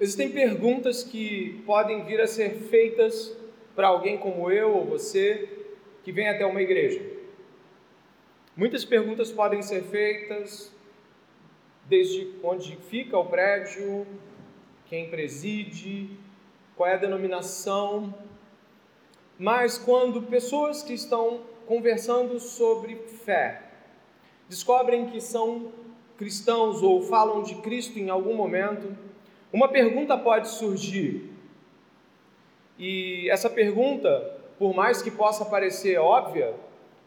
[0.00, 3.36] Existem perguntas que podem vir a ser feitas
[3.76, 5.46] para alguém como eu ou você
[6.02, 7.04] que vem até uma igreja.
[8.56, 10.72] Muitas perguntas podem ser feitas
[11.84, 14.06] desde onde fica o prédio,
[14.86, 16.08] quem preside,
[16.74, 18.14] qual é a denominação.
[19.38, 23.64] Mas quando pessoas que estão conversando sobre fé
[24.48, 25.72] descobrem que são
[26.16, 29.09] cristãos ou falam de Cristo em algum momento,
[29.52, 31.30] uma pergunta pode surgir.
[32.78, 36.54] E essa pergunta, por mais que possa parecer óbvia,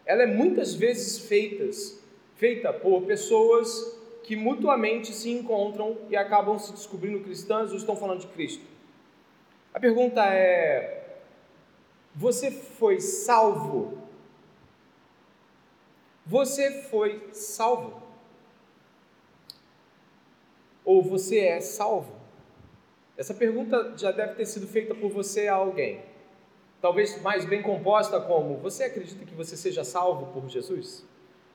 [0.06, 2.00] ela é muitas vezes feitas,
[2.36, 8.22] feita por pessoas que mutuamente se encontram e acabam se descobrindo cristãs ou estão falando
[8.22, 8.64] de Cristo.
[9.73, 11.18] A pergunta é:
[12.14, 13.98] você foi salvo?
[16.26, 18.02] Você foi salvo?
[20.86, 22.23] Ou você é salvo?
[23.16, 26.02] Essa pergunta já deve ter sido feita por você a alguém.
[26.81, 31.05] Talvez mais bem composta como: Você acredita que você seja salvo por Jesus?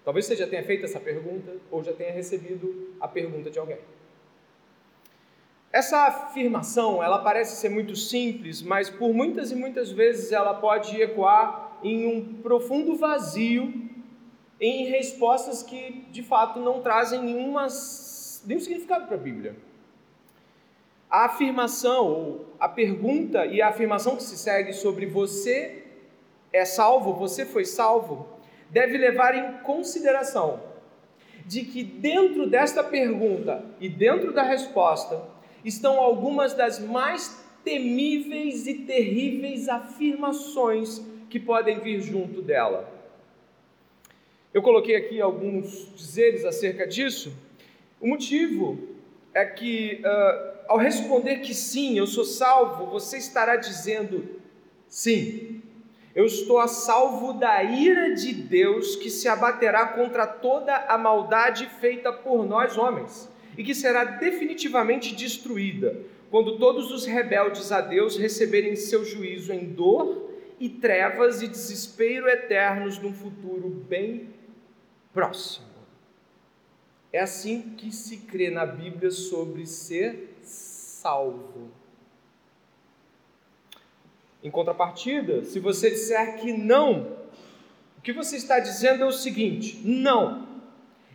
[0.05, 3.79] Talvez você já tenha feito essa pergunta ou já tenha recebido a pergunta de alguém.
[5.71, 10.99] Essa afirmação, ela parece ser muito simples, mas por muitas e muitas vezes ela pode
[10.99, 13.91] ecoar em um profundo vazio,
[14.59, 17.67] em respostas que de fato não trazem nenhuma,
[18.47, 19.68] nenhum significado para a Bíblia
[21.11, 25.85] a afirmação, ou a pergunta e a afirmação que se segue sobre você
[26.53, 28.29] é salvo, você foi salvo,
[28.71, 30.61] deve levar em consideração
[31.47, 35.23] de que dentro desta pergunta e dentro da resposta
[35.65, 42.93] estão algumas das mais temíveis e terríveis afirmações que podem vir junto dela.
[44.53, 47.33] Eu coloquei aqui alguns dizeres acerca disso.
[48.01, 48.79] O motivo
[49.35, 54.29] é que uh, ao responder que sim, eu sou salvo, você estará dizendo
[54.87, 55.63] sim.
[56.15, 61.67] Eu estou a salvo da ira de Deus que se abaterá contra toda a maldade
[61.81, 65.97] feita por nós homens e que será definitivamente destruída
[66.31, 70.29] quando todos os rebeldes a Deus receberem seu juízo em dor
[70.61, 74.29] e trevas e desespero eternos num futuro bem
[75.15, 75.67] próximo.
[77.13, 80.37] É assim que se crê na Bíblia sobre ser
[81.01, 81.71] salvo.
[84.43, 87.19] Em contrapartida, se você disser que não,
[87.97, 90.47] o que você está dizendo é o seguinte: não,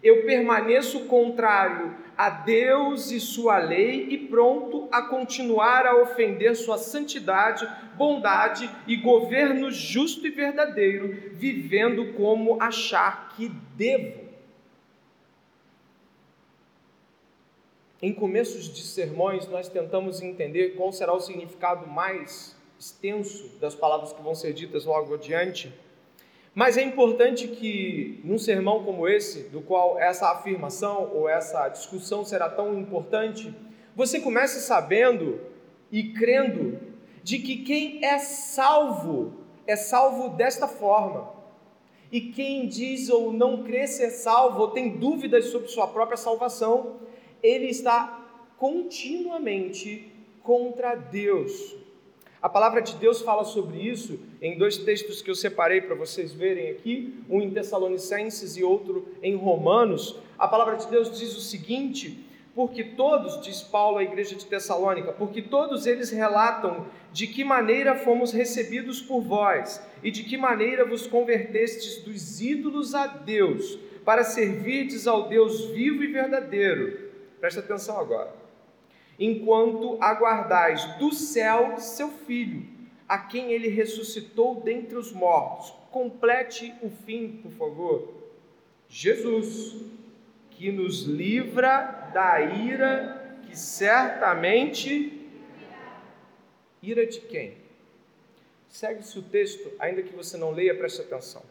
[0.01, 6.77] eu permaneço contrário a Deus e Sua lei e pronto a continuar a ofender Sua
[6.77, 7.67] santidade,
[7.97, 14.22] bondade e governo justo e verdadeiro, vivendo como achar que devo.
[18.03, 24.11] Em começos de sermões, nós tentamos entender qual será o significado mais extenso das palavras
[24.11, 25.73] que vão ser ditas logo adiante.
[26.53, 32.25] Mas é importante que, num sermão como esse, do qual essa afirmação ou essa discussão
[32.25, 33.55] será tão importante,
[33.95, 35.39] você comece sabendo
[35.89, 36.77] e crendo
[37.23, 39.33] de que quem é salvo
[39.65, 41.31] é salvo desta forma.
[42.11, 46.97] E quem diz ou não crê ser salvo ou tem dúvidas sobre sua própria salvação,
[47.43, 48.21] ele está
[48.57, 50.09] continuamente
[50.41, 51.75] contra Deus.
[52.41, 56.33] A palavra de Deus fala sobre isso em dois textos que eu separei para vocês
[56.33, 60.17] verem aqui, um em Tessalonicenses e outro em Romanos.
[60.39, 65.13] A palavra de Deus diz o seguinte: porque todos, diz Paulo à igreja de Tessalônica,
[65.13, 70.85] porque todos eles relatam de que maneira fomos recebidos por vós e de que maneira
[70.85, 77.02] vos convertestes dos ídolos a Deus, para servirdes ao Deus vivo e verdadeiro
[77.43, 78.33] Presta atenção agora.
[79.19, 82.65] Enquanto aguardais do céu seu filho,
[83.05, 85.71] a quem ele ressuscitou dentre os mortos.
[85.91, 88.13] Complete o fim, por favor.
[88.87, 89.75] Jesus,
[90.51, 91.81] que nos livra
[92.13, 95.29] da ira que certamente.
[96.81, 97.57] Ira de quem?
[98.69, 101.43] Segue-se o texto, ainda que você não leia, preste atenção.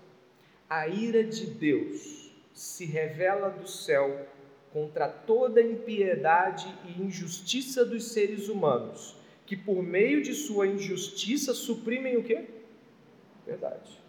[0.71, 4.27] A ira de Deus se revela do céu
[4.73, 9.15] contra toda impiedade e injustiça dos seres humanos,
[9.45, 12.47] que por meio de sua injustiça suprimem o quê?
[13.47, 14.01] Verdade.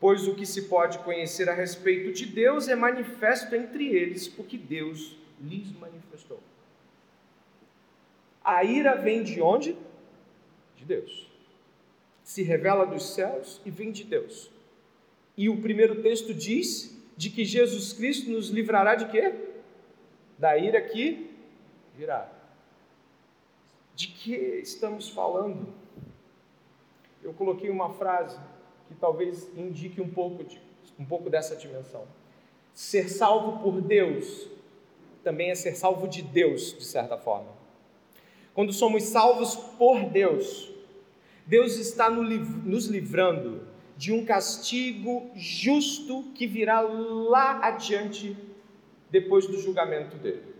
[0.00, 4.56] Pois o que se pode conhecer a respeito de Deus é manifesto entre eles, porque
[4.56, 6.40] Deus lhes manifestou.
[8.42, 9.76] A ira vem de onde?
[10.76, 11.28] De Deus.
[12.22, 14.50] Se revela dos céus e vem de Deus.
[15.36, 19.34] E o primeiro texto diz de que Jesus Cristo nos livrará de quê?
[20.38, 21.30] Da ira que
[21.94, 22.30] virá.
[23.94, 25.72] De que estamos falando?
[27.22, 28.38] Eu coloquei uma frase
[28.88, 30.60] que talvez indique um pouco, de,
[30.98, 32.04] um pouco dessa dimensão.
[32.74, 34.48] Ser salvo por Deus
[35.24, 37.48] também é ser salvo de Deus, de certa forma.
[38.54, 40.70] Quando somos salvos por Deus,
[41.44, 43.66] Deus está nos livrando
[43.96, 48.36] de um castigo justo que virá lá adiante,
[49.10, 50.54] depois do julgamento dele.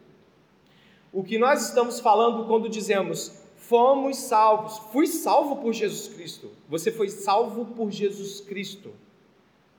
[1.13, 6.51] O que nós estamos falando quando dizemos fomos salvos, fui salvo por Jesus Cristo.
[6.69, 8.93] Você foi salvo por Jesus Cristo,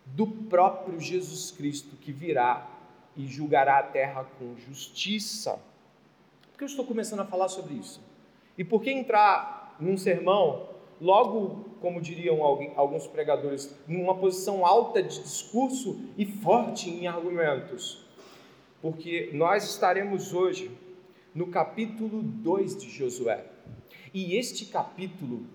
[0.06, 2.70] do próprio Jesus Cristo que virá
[3.16, 5.60] e julgará a terra com justiça.
[6.52, 8.02] Por que eu estou começando a falar sobre isso?
[8.58, 10.68] E por que entrar num sermão
[11.00, 12.44] logo, como diriam
[12.76, 18.07] alguns pregadores, numa posição alta de discurso e forte em argumentos.
[18.82, 20.70] Porque nós estaremos hoje
[21.34, 23.46] no capítulo 2 de Josué.
[24.14, 25.46] E este capítulo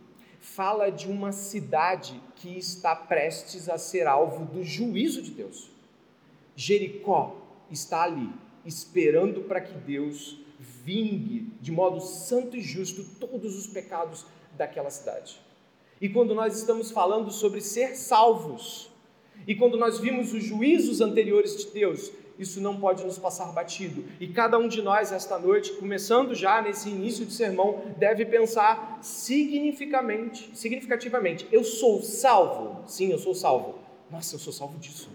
[0.40, 5.70] fala de uma cidade que está prestes a ser alvo do juízo de Deus.
[6.56, 7.36] Jericó
[7.70, 8.28] está ali,
[8.64, 14.26] esperando para que Deus vingue de modo santo e justo todos os pecados
[14.56, 15.40] daquela cidade.
[16.00, 18.90] E quando nós estamos falando sobre ser salvos,
[19.46, 24.04] e quando nós vimos os juízos anteriores de Deus, isso não pode nos passar batido.
[24.20, 28.98] E cada um de nós, esta noite, começando já nesse início de sermão, deve pensar
[29.02, 32.82] significativamente, significativamente: eu sou salvo?
[32.86, 33.78] Sim, eu sou salvo.
[34.10, 35.10] Nossa, eu sou salvo disso.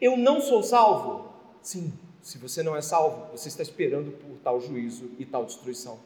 [0.00, 1.32] Eu não sou salvo?
[1.62, 5.98] Sim, se você não é salvo, você está esperando por tal juízo e tal destruição.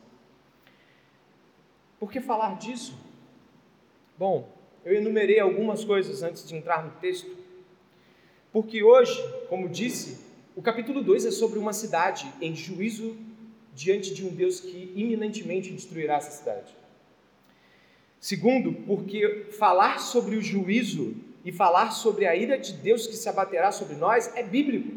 [1.98, 2.94] Por que falar disso?
[4.16, 4.48] Bom,
[4.84, 7.30] eu enumerei algumas coisas antes de entrar no texto,
[8.52, 10.18] porque hoje, como disse,
[10.56, 13.16] o capítulo 2 é sobre uma cidade em juízo
[13.74, 16.74] diante de um Deus que iminentemente destruirá essa cidade.
[18.18, 21.14] Segundo, porque falar sobre o juízo
[21.44, 24.92] e falar sobre a ira de Deus que se abaterá sobre nós é bíblico.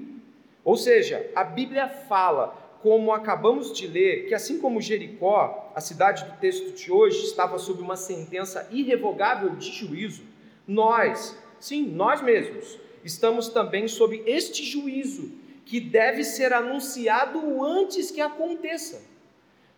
[0.63, 6.25] Ou seja, a Bíblia fala como acabamos de ler, que assim como Jericó, a cidade
[6.25, 10.23] do texto de hoje, estava sob uma sentença irrevogável de juízo,
[10.67, 15.31] nós, sim, nós mesmos, estamos também sob este juízo
[15.65, 19.01] que deve ser anunciado antes que aconteça,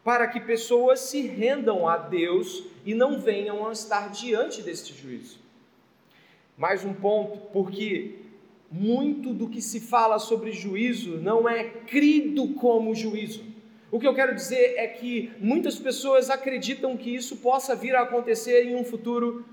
[0.04, 5.40] para que pessoas se rendam a Deus e não venham a estar diante deste juízo.
[6.58, 8.20] Mais um ponto, porque
[8.72, 13.44] muito do que se fala sobre juízo não é crido como juízo.
[13.92, 18.02] O que eu quero dizer é que muitas pessoas acreditam que isso possa vir a
[18.02, 19.46] acontecer em um futuro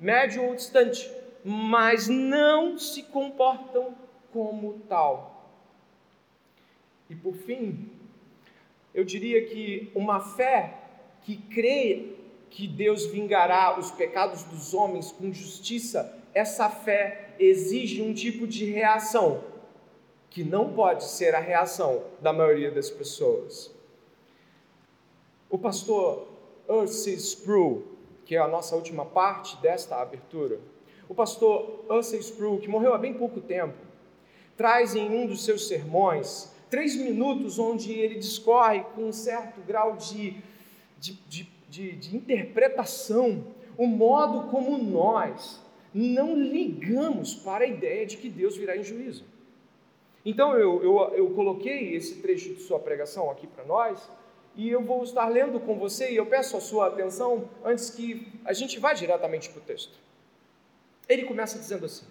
[0.00, 1.08] médio ou distante,
[1.44, 3.94] mas não se comportam
[4.32, 5.52] como tal.
[7.10, 7.90] E por fim,
[8.94, 10.78] eu diria que uma fé
[11.22, 12.14] que crê
[12.48, 18.64] que Deus vingará os pecados dos homens com justiça, essa fé exige um tipo de
[18.64, 19.42] reação
[20.30, 23.72] que não pode ser a reação da maioria das pessoas.
[25.50, 26.26] O pastor
[26.66, 27.84] Ursi Sproul,
[28.24, 30.58] que é a nossa última parte desta abertura,
[31.08, 33.74] o pastor Ursi Sproul, que morreu há bem pouco tempo,
[34.56, 39.96] traz em um dos seus sermões três minutos onde ele discorre com um certo grau
[39.96, 40.36] de,
[40.98, 43.44] de, de, de, de interpretação
[43.76, 45.60] o modo como nós
[45.92, 49.24] não ligamos para a ideia de que Deus virá em juízo.
[50.24, 54.10] Então eu, eu, eu coloquei esse trecho de sua pregação aqui para nós
[54.56, 58.32] e eu vou estar lendo com você e eu peço a sua atenção antes que
[58.44, 59.98] a gente vá diretamente para o texto.
[61.08, 62.06] Ele começa dizendo assim: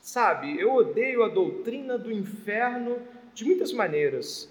[0.00, 2.98] Sabe, eu odeio a doutrina do inferno
[3.34, 4.50] de muitas maneiras.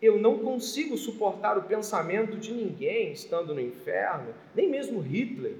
[0.00, 5.56] Eu não consigo suportar o pensamento de ninguém estando no inferno, nem mesmo Hitler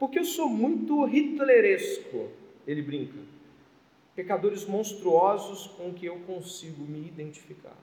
[0.00, 2.30] porque eu sou muito hitleresco,
[2.66, 3.18] ele brinca.
[4.16, 7.76] Pecadores monstruosos com que eu consigo me identificar.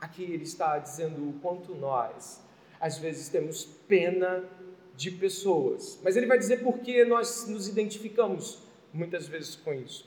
[0.00, 2.42] Aqui ele está dizendo o quanto nós,
[2.80, 4.44] às vezes, temos pena
[5.00, 5.98] de pessoas.
[6.04, 8.58] Mas ele vai dizer por que nós nos identificamos
[8.92, 10.06] muitas vezes com isso.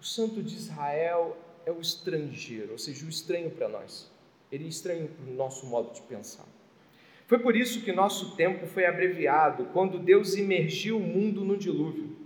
[0.00, 4.10] O santo de Israel é o estrangeiro, ou seja, o estranho para nós.
[4.50, 6.44] Ele é estranho para o nosso modo de pensar.
[7.28, 12.16] Foi por isso que nosso tempo foi abreviado quando Deus imergiu o mundo no dilúvio,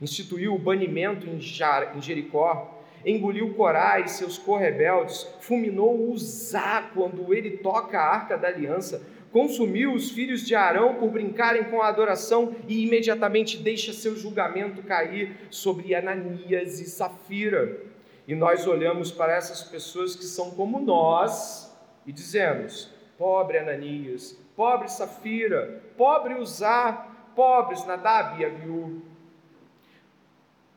[0.00, 7.98] instituiu o banimento em Jericó, engoliu Corá e seus correbeldes, fulminou Uzá quando ele toca
[7.98, 12.84] a arca da aliança, consumiu os filhos de Arão por brincarem com a adoração e
[12.84, 17.80] imediatamente deixa seu julgamento cair sobre Ananias e Safira.
[18.28, 21.74] E nós olhamos para essas pessoas que são como nós
[22.06, 29.02] e dizemos: pobre Ananias, pobre Safira, pobre Uzá, pobres Nadab e Abiú.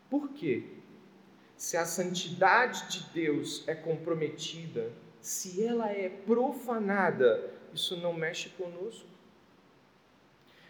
[0.10, 0.64] Por quê?
[1.58, 9.08] Se a santidade de Deus é comprometida, se ela é profanada, isso não mexe conosco.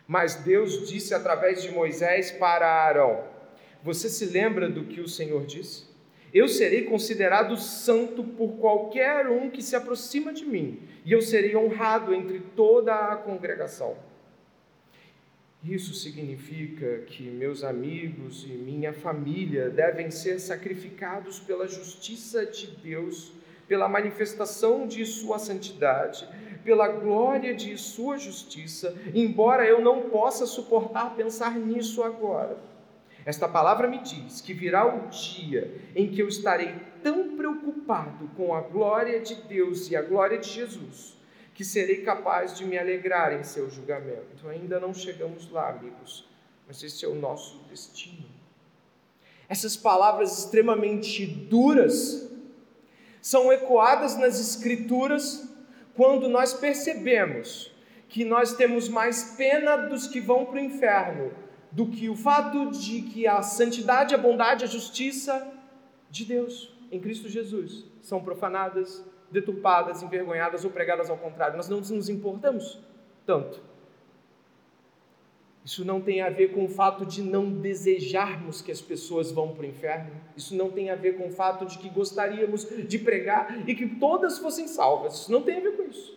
[0.07, 3.23] Mas Deus disse através de Moisés para Arão:
[3.83, 5.85] Você se lembra do que o Senhor disse?
[6.33, 11.55] Eu serei considerado santo por qualquer um que se aproxima de mim, e eu serei
[11.55, 13.97] honrado entre toda a congregação.
[15.63, 23.31] Isso significa que meus amigos e minha família devem ser sacrificados pela justiça de Deus,
[23.67, 26.27] pela manifestação de Sua santidade,
[26.65, 32.57] pela glória de Sua justiça, embora eu não possa suportar pensar nisso agora.
[33.23, 38.53] Esta palavra me diz que virá o dia em que eu estarei tão preocupado com
[38.53, 41.15] a glória de Deus e a glória de Jesus
[41.55, 44.47] que serei capaz de me alegrar em seu julgamento.
[44.49, 46.27] Ainda não chegamos lá, amigos,
[46.67, 48.25] mas esse é o nosso destino.
[49.47, 52.29] Essas palavras extremamente duras
[53.21, 55.47] são ecoadas nas Escrituras
[55.95, 57.71] quando nós percebemos
[58.07, 61.31] que nós temos mais pena dos que vão para o inferno
[61.71, 65.51] do que o fato de que a santidade, a bondade, a justiça
[66.09, 71.57] de Deus em Cristo Jesus são profanadas deturpadas, envergonhadas ou pregadas ao contrário.
[71.57, 72.79] Nós não nos importamos
[73.25, 73.61] tanto.
[75.65, 79.49] Isso não tem a ver com o fato de não desejarmos que as pessoas vão
[79.49, 80.11] para o inferno.
[80.37, 83.87] Isso não tem a ver com o fato de que gostaríamos de pregar e que
[83.87, 85.21] todas fossem salvas.
[85.21, 86.15] Isso não tem a ver com isso.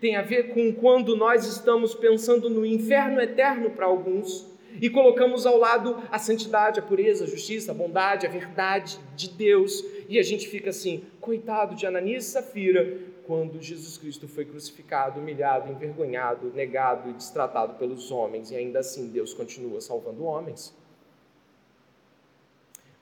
[0.00, 5.46] Tem a ver com quando nós estamos pensando no inferno eterno para alguns e colocamos
[5.46, 10.18] ao lado a santidade, a pureza, a justiça, a bondade, a verdade de Deus, e
[10.18, 15.70] a gente fica assim, coitado de Ananias e Safira, quando Jesus Cristo foi crucificado, humilhado,
[15.70, 20.74] envergonhado, negado e destratado pelos homens, e ainda assim Deus continua salvando homens.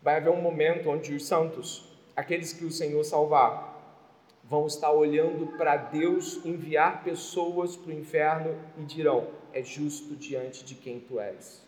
[0.02, 3.76] Vai haver um momento onde os santos, aqueles que o Senhor salvar,
[4.44, 10.64] vão estar olhando para Deus enviar pessoas para o inferno e dirão: é justo diante
[10.64, 11.62] de quem tu és,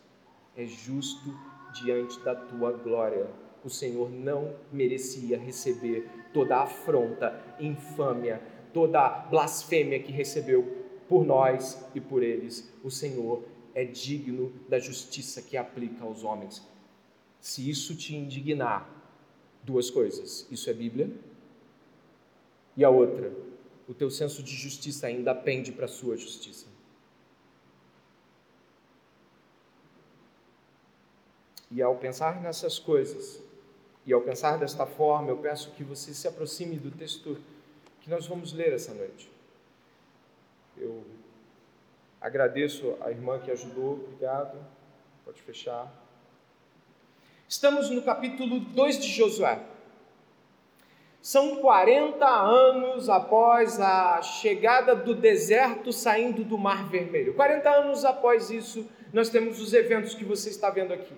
[0.56, 1.34] é justo
[1.82, 3.26] diante da tua glória.
[3.62, 8.40] O Senhor não merecia receber toda afronta, infâmia,
[8.72, 12.72] toda blasfêmia que recebeu por nós e por eles.
[12.84, 13.44] O Senhor
[13.74, 16.66] é digno da justiça que aplica aos homens.
[17.40, 18.88] Se isso te indignar,
[19.62, 21.10] duas coisas: isso é Bíblia
[22.76, 23.32] e a outra,
[23.88, 26.66] o teu senso de justiça ainda pende para a sua justiça.
[31.70, 33.42] E ao pensar nessas coisas,
[34.06, 37.38] e ao pensar desta forma, eu peço que você se aproxime do texto
[38.00, 39.30] que nós vamos ler essa noite.
[40.76, 41.04] Eu
[42.20, 44.58] agradeço a irmã que ajudou, obrigado.
[45.24, 45.92] Pode fechar.
[47.48, 49.60] Estamos no capítulo 2 de Josué.
[51.20, 57.34] São 40 anos após a chegada do deserto saindo do Mar Vermelho.
[57.34, 61.12] 40 anos após isso, nós temos os eventos que você está vendo aqui.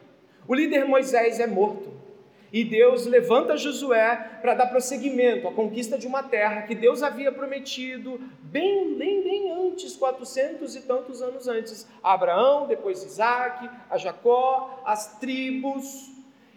[0.48, 2.01] O líder Moisés é morto.
[2.52, 7.32] E Deus levanta Josué para dar prosseguimento à conquista de uma terra que Deus havia
[7.32, 13.96] prometido bem, bem, bem antes, 400 e tantos anos antes, a Abraão, depois Isaac, a
[13.96, 16.10] Jacó, as tribos,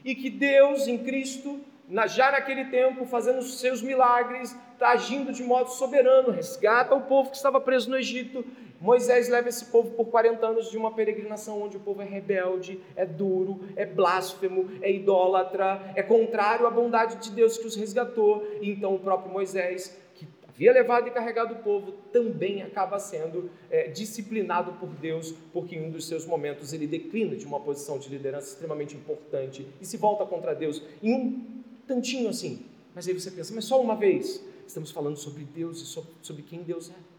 [0.04, 1.62] e que Deus em Cristo
[2.08, 7.30] já naquele tempo, fazendo os seus milagres, está agindo de modo soberano, resgata o povo
[7.30, 8.44] que estava preso no Egito.
[8.80, 12.80] Moisés leva esse povo por 40 anos de uma peregrinação onde o povo é rebelde,
[12.96, 18.46] é duro, é blasfemo, é idólatra, é contrário à bondade de Deus que os resgatou.
[18.62, 23.50] E então o próprio Moisés, que havia levado e carregado o povo, também acaba sendo
[23.70, 27.98] é, disciplinado por Deus, porque em um dos seus momentos ele declina de uma posição
[27.98, 30.82] de liderança extremamente importante e se volta contra Deus.
[31.02, 32.66] Em um tantinho assim.
[32.94, 34.44] Mas aí você pensa, mas só uma vez.
[34.66, 37.15] Estamos falando sobre Deus e sobre, sobre quem Deus é.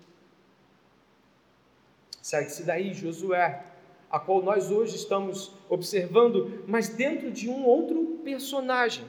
[2.26, 3.62] Segue-se daí Josué,
[4.10, 9.04] a qual nós hoje estamos observando, mas dentro de um outro personagem.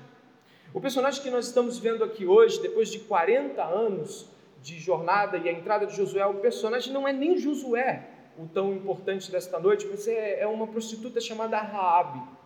[0.71, 4.27] O personagem que nós estamos vendo aqui hoje, depois de 40 anos
[4.61, 8.07] de jornada e a entrada de Josué, o personagem não é nem Josué,
[8.37, 12.36] o tão importante desta noite, mas é, é uma prostituta chamada Raabe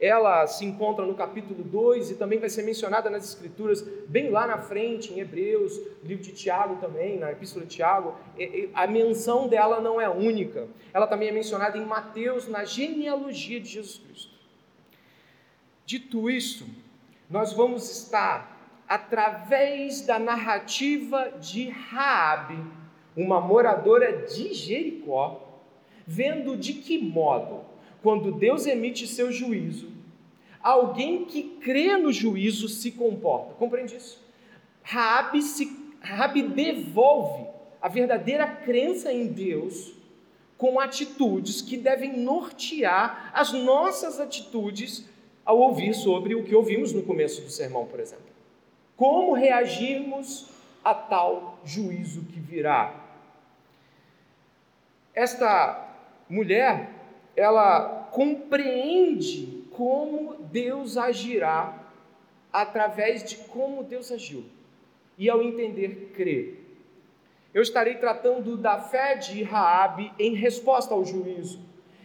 [0.00, 4.46] ela se encontra no capítulo 2 e também vai ser mencionada nas Escrituras, bem lá
[4.46, 8.16] na frente, em Hebreus, livro de Tiago também, na Epístola de Tiago.
[8.74, 13.68] A menção dela não é única, ela também é mencionada em Mateus, na genealogia de
[13.68, 14.34] Jesus Cristo.
[15.86, 16.66] Dito isso,
[17.30, 18.54] nós vamos estar
[18.88, 22.58] através da narrativa de Raabe,
[23.16, 25.62] uma moradora de Jericó,
[26.06, 27.64] vendo de que modo,
[28.04, 29.90] quando Deus emite seu juízo,
[30.62, 33.54] alguém que crê no juízo se comporta.
[33.54, 34.22] Compreende isso?
[34.82, 35.64] Raabe, se,
[36.54, 37.46] devolve
[37.80, 39.94] a verdadeira crença em Deus
[40.58, 45.08] com atitudes que devem nortear as nossas atitudes
[45.42, 48.26] ao ouvir sobre o que ouvimos no começo do sermão, por exemplo.
[48.98, 50.50] Como reagirmos
[50.84, 53.02] a tal juízo que virá?
[55.14, 55.88] Esta
[56.28, 57.03] mulher,
[57.36, 61.78] ela compreende como Deus agirá
[62.52, 64.44] através de como Deus agiu.
[65.18, 66.54] E ao entender, crê.
[67.52, 71.60] Eu estarei tratando da fé de Raabe em resposta ao juízo.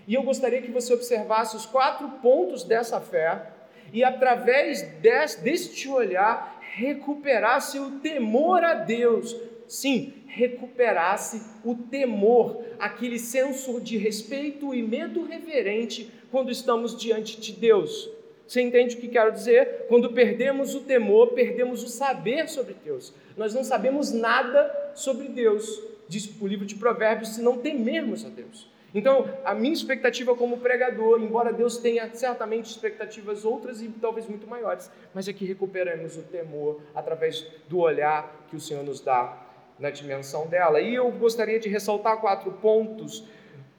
[0.07, 3.51] E eu gostaria que você observasse os quatro pontos dessa fé
[3.93, 9.36] e através deste olhar recuperasse o temor a Deus.
[9.69, 17.51] Sim, recuperasse o temor, aquele senso de respeito e medo reverente quando estamos diante de
[17.51, 18.09] Deus.
[18.47, 19.85] Você entende o que quero dizer?
[19.88, 23.13] Quando perdemos o temor, perdemos o saber sobre Deus.
[23.38, 28.29] Nós não sabemos nada sobre Deus, diz o livro de Provérbios, se não temermos a
[28.29, 28.67] Deus.
[28.91, 34.47] Então, a minha expectativa como pregador, embora Deus tenha certamente expectativas outras e talvez muito
[34.47, 39.48] maiores, mas é que recuperemos o temor através do olhar que o Senhor nos dá
[39.79, 40.81] na dimensão dela.
[40.81, 43.24] E eu gostaria de ressaltar quatro pontos.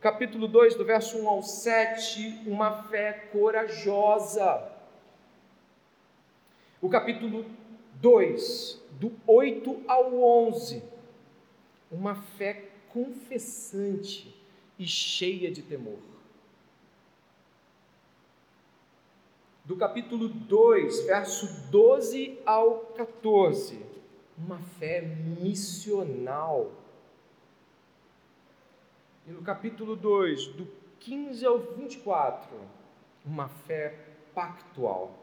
[0.00, 4.66] Capítulo 2, do verso 1 ao 7, uma fé corajosa.
[6.80, 7.44] O capítulo
[7.96, 10.14] 2, do 8 ao
[10.48, 10.82] 11,
[11.92, 14.34] uma fé confessante
[14.78, 15.98] e cheia de temor.
[19.62, 23.89] Do capítulo 2, verso 12 ao 14,
[24.44, 26.72] uma fé missional.
[29.26, 30.66] E no capítulo 2, do
[30.98, 32.48] 15 ao 24,
[33.24, 33.98] uma fé
[34.34, 35.18] pactual.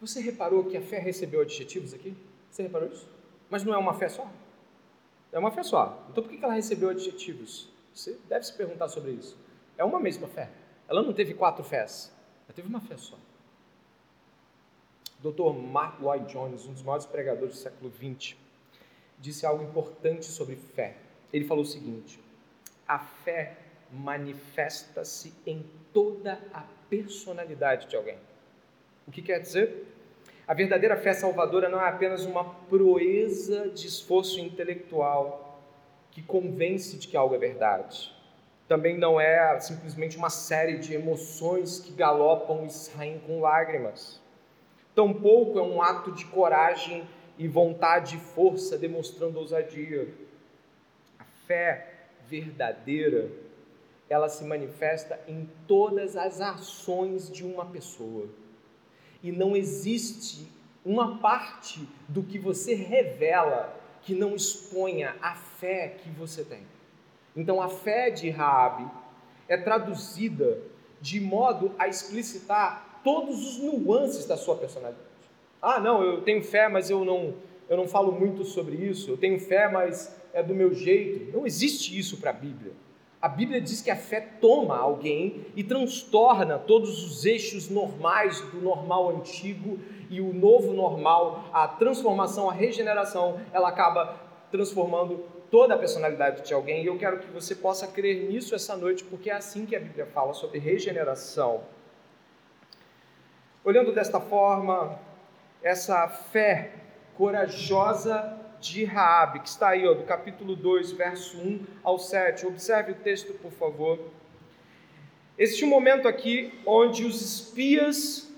[0.00, 2.16] Você reparou que a fé recebeu adjetivos aqui?
[2.50, 3.08] Você reparou isso?
[3.50, 4.30] Mas não é uma fé só?
[5.32, 6.06] É uma fé só.
[6.10, 7.68] Então por que ela recebeu adjetivos?
[7.94, 9.36] Você deve se perguntar sobre isso.
[9.76, 10.50] É uma mesma fé.
[10.88, 12.12] Ela não teve quatro fés.
[12.46, 13.16] Ela teve uma fé só.
[15.20, 15.52] Dr.
[15.52, 18.36] Mark Lloyd Jones, um dos maiores pregadores do século XX,
[19.18, 20.96] disse algo importante sobre fé.
[21.32, 22.20] Ele falou o seguinte:
[22.86, 23.58] a fé
[23.92, 28.18] manifesta-se em toda a personalidade de alguém.
[29.06, 29.86] O que quer dizer?
[30.48, 35.60] A verdadeira fé salvadora não é apenas uma proeza de esforço intelectual
[36.10, 38.10] que convence de que algo é verdade.
[38.66, 44.22] Também não é simplesmente uma série de emoções que galopam e saem com lágrimas.
[44.94, 47.06] Tampouco é um ato de coragem
[47.36, 50.08] e vontade e força demonstrando ousadia.
[51.18, 51.92] A fé
[52.26, 53.30] verdadeira,
[54.08, 58.30] ela se manifesta em todas as ações de uma pessoa
[59.22, 60.48] e não existe
[60.84, 66.62] uma parte do que você revela que não exponha a fé que você tem.
[67.36, 68.88] Então a fé de Raabe
[69.48, 70.60] é traduzida
[71.00, 75.06] de modo a explicitar todos os nuances da sua personalidade.
[75.60, 77.34] Ah, não, eu tenho fé, mas eu não
[77.68, 79.10] eu não falo muito sobre isso.
[79.10, 81.36] Eu tenho fé, mas é do meu jeito.
[81.36, 82.72] Não existe isso para a Bíblia.
[83.20, 88.60] A Bíblia diz que a fé toma alguém e transtorna todos os eixos normais do
[88.60, 94.14] normal antigo e o novo normal, a transformação, a regeneração, ela acaba
[94.52, 96.84] transformando toda a personalidade de alguém.
[96.84, 99.80] E eu quero que você possa crer nisso essa noite, porque é assim que a
[99.80, 101.62] Bíblia fala sobre regeneração.
[103.64, 104.96] Olhando desta forma,
[105.60, 106.72] essa fé
[107.16, 112.46] corajosa de Raabe, que está aí, ó, do capítulo 2, verso 1 ao 7.
[112.46, 113.98] Observe o texto, por favor.
[115.36, 118.32] Existe um momento aqui onde os espias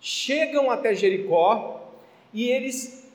[0.00, 1.90] chegam até Jericó
[2.32, 3.10] e eles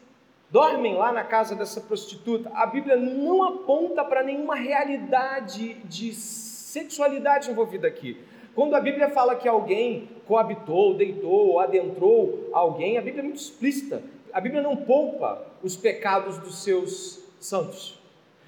[0.49, 2.51] dormem lá na casa dessa prostituta.
[2.53, 8.17] A Bíblia não aponta para nenhuma realidade de sexualidade envolvida aqui.
[8.55, 14.01] Quando a Bíblia fala que alguém coabitou, deitou, adentrou alguém, a Bíblia é muito explícita
[14.33, 17.99] a Bíblia não poupa os pecados dos seus santos.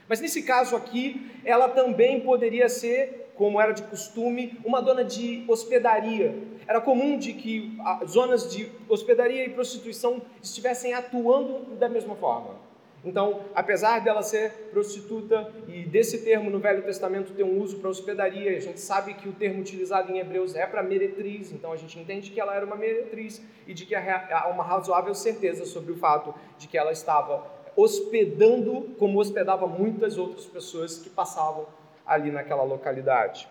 [0.08, 5.44] Mas nesse caso aqui, ela também poderia ser, como era de costume, uma dona de
[5.48, 6.36] hospedaria.
[6.68, 12.63] Era comum de que zonas de hospedaria e prostituição estivessem atuando da mesma forma.
[13.04, 17.90] Então, apesar dela ser prostituta e desse termo no Velho Testamento ter um uso para
[17.90, 21.76] hospedaria, a gente sabe que o termo utilizado em Hebreus é para meretriz, então a
[21.76, 25.92] gente entende que ela era uma meretriz e de que há uma razoável certeza sobre
[25.92, 31.68] o fato de que ela estava hospedando como hospedava muitas outras pessoas que passavam
[32.06, 33.48] ali naquela localidade.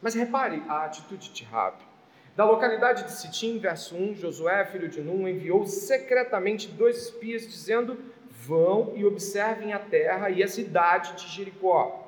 [0.00, 1.90] Mas repare a atitude de Rabi.
[2.36, 7.98] Da localidade de Sitim, verso 1, Josué, filho de Num, enviou secretamente dois espias, dizendo:
[8.46, 12.06] Vão e observem a terra e a cidade de Jericó.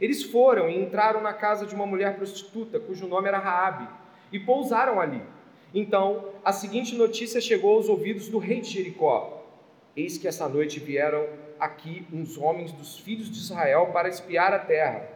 [0.00, 3.86] Eles foram e entraram na casa de uma mulher prostituta, cujo nome era Raabe,
[4.32, 5.22] e pousaram ali.
[5.74, 9.44] Então, a seguinte notícia chegou aos ouvidos do rei de Jericó:
[9.94, 11.26] Eis que essa noite vieram
[11.60, 15.06] aqui uns homens dos filhos de Israel para espiar a terra.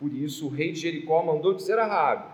[0.00, 2.24] Por isso, o rei de Jericó mandou dizer a Raabe: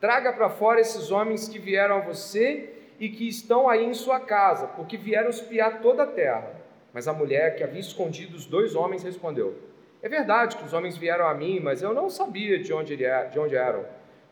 [0.00, 2.70] Traga para fora esses homens que vieram a você
[3.00, 6.53] e que estão aí em sua casa, porque vieram espiar toda a terra.
[6.94, 9.58] Mas a mulher que havia escondido os dois homens respondeu:
[10.00, 13.24] É verdade que os homens vieram a mim, mas eu não sabia de onde, é,
[13.24, 13.84] de onde eram.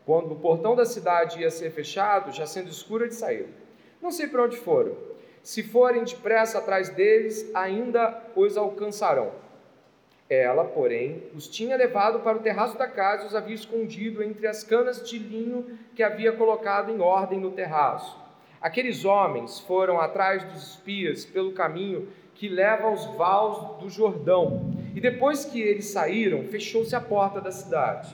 [0.05, 3.49] Quando o portão da cidade ia ser fechado, já sendo escuro, eles saíram.
[4.01, 4.95] Não sei para onde foram.
[5.41, 9.31] Se forem depressa atrás deles, ainda os alcançarão.
[10.29, 14.47] Ela, porém, os tinha levado para o terraço da casa e os havia escondido entre
[14.47, 18.23] as canas de linho que havia colocado em ordem no terraço.
[18.61, 22.07] Aqueles homens foram atrás dos espias pelo caminho
[22.43, 24.75] que leva aos vales do Jordão.
[24.93, 28.13] E depois que eles saíram, fechou-se a porta da cidade.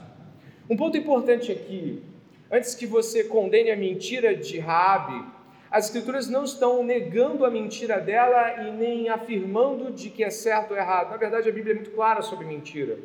[0.70, 2.04] Um ponto importante aqui,
[2.52, 5.26] antes que você condene a mentira de Rabi,
[5.72, 10.74] as escrituras não estão negando a mentira dela e nem afirmando de que é certo
[10.74, 11.10] ou errado.
[11.10, 13.00] Na verdade, a Bíblia é muito clara sobre mentira.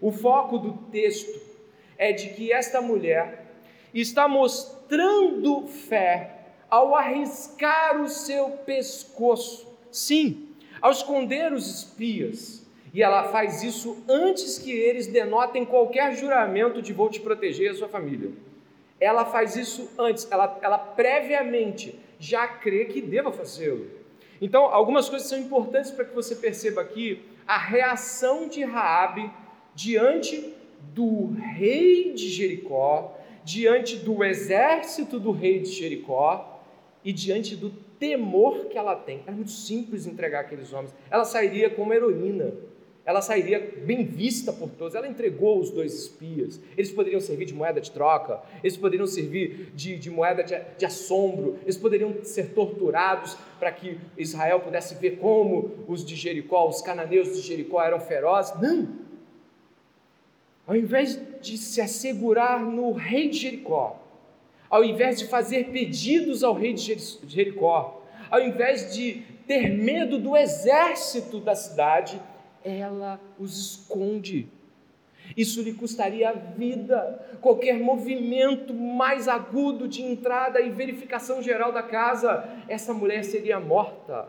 [0.00, 1.36] O foco do texto
[1.98, 3.44] é de que esta mulher
[3.92, 6.36] está mostrando fé
[6.70, 9.68] ao arriscar o seu pescoço.
[9.90, 10.49] Sim,
[10.80, 12.66] ao esconder os espias.
[12.92, 17.74] E ela faz isso antes que eles denotem qualquer juramento de vou te proteger a
[17.74, 18.30] sua família.
[18.98, 23.86] Ela faz isso antes, ela, ela previamente já crê que deva fazê-lo.
[24.40, 29.30] Então, algumas coisas são importantes para que você perceba aqui a reação de Raabe
[29.74, 30.54] diante
[30.94, 36.62] do rei de Jericó, diante do exército do rei de Jericó
[37.04, 39.22] e diante do temor que ela tem.
[39.26, 40.92] É muito simples entregar aqueles homens.
[41.10, 42.52] Ela sairia como heroína.
[43.04, 44.94] Ela sairia bem vista por todos.
[44.94, 46.60] Ela entregou os dois espias.
[46.76, 50.86] Eles poderiam servir de moeda de troca, eles poderiam servir de, de moeda de, de
[50.86, 56.80] assombro, eles poderiam ser torturados para que Israel pudesse ver como os de Jericó, os
[56.80, 58.58] cananeus de Jericó eram ferozes.
[58.60, 58.88] Não!
[60.66, 64.00] Ao invés de se assegurar no rei de Jericó,
[64.70, 70.36] ao invés de fazer pedidos ao rei de Jericó, ao invés de ter medo do
[70.36, 72.22] exército da cidade,
[72.64, 74.48] ela os esconde.
[75.36, 77.20] Isso lhe custaria a vida.
[77.40, 84.28] Qualquer movimento mais agudo de entrada e verificação geral da casa, essa mulher seria morta.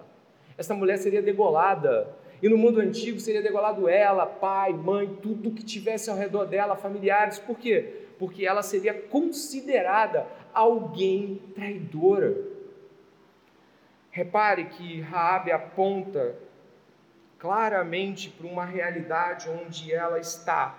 [0.58, 2.08] Essa mulher seria degolada.
[2.42, 6.76] E no mundo antigo seria degolado ela, pai, mãe, tudo que tivesse ao redor dela,
[6.76, 7.38] familiares.
[7.38, 8.08] Por quê?
[8.22, 12.38] Porque ela seria considerada alguém traidora.
[14.12, 16.36] Repare que Raabe aponta
[17.40, 20.78] claramente para uma realidade onde ela está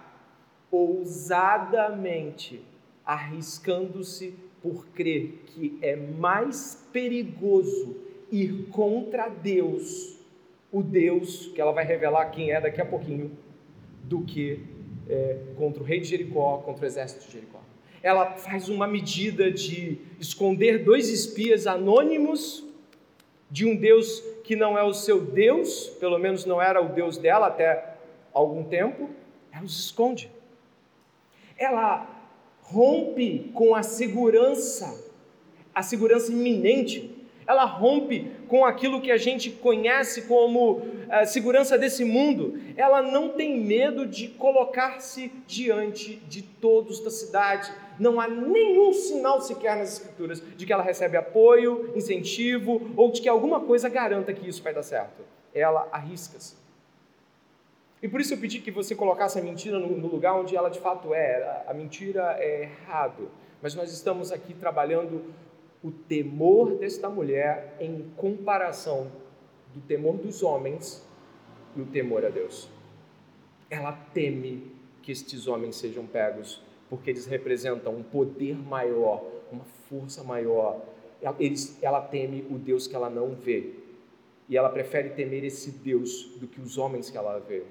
[0.71, 2.65] ousadamente
[3.05, 7.97] arriscando-se por crer que é mais perigoso
[8.31, 10.17] ir contra Deus,
[10.71, 13.37] o Deus que ela vai revelar quem é daqui a pouquinho,
[14.05, 14.65] do que
[15.09, 17.61] é, contra o rei de Jericó, contra o exército de Jericó.
[18.03, 22.65] Ela faz uma medida de esconder dois espias anônimos
[23.51, 27.17] de um Deus que não é o seu Deus, pelo menos não era o Deus
[27.17, 27.97] dela até
[28.33, 29.11] algum tempo,
[29.53, 30.31] ela os esconde.
[31.57, 32.09] Ela
[32.63, 35.13] rompe com a segurança,
[35.75, 37.12] a segurança iminente
[37.47, 42.59] ela rompe com aquilo que a gente conhece como uh, segurança desse mundo.
[42.77, 47.73] Ela não tem medo de colocar-se diante de todos da cidade.
[47.99, 53.21] Não há nenhum sinal sequer nas Escrituras de que ela recebe apoio, incentivo ou de
[53.21, 55.23] que alguma coisa garanta que isso vai dar certo.
[55.55, 56.63] Ela arrisca-se.
[58.03, 60.69] E por isso eu pedi que você colocasse a mentira no, no lugar onde ela
[60.69, 61.65] de fato é.
[61.67, 63.31] A mentira é errado.
[63.61, 65.33] Mas nós estamos aqui trabalhando
[65.83, 69.11] o temor desta mulher em comparação
[69.75, 71.07] do temor dos homens
[71.75, 72.69] e o temor a Deus.
[73.69, 74.71] Ela teme
[75.03, 80.81] que estes homens sejam pegos, porque eles representam um poder maior, uma força maior.
[81.21, 83.75] Ela, eles, ela teme o Deus que ela não vê.
[84.49, 87.63] e ela prefere temer esse Deus do que os homens que ela vê.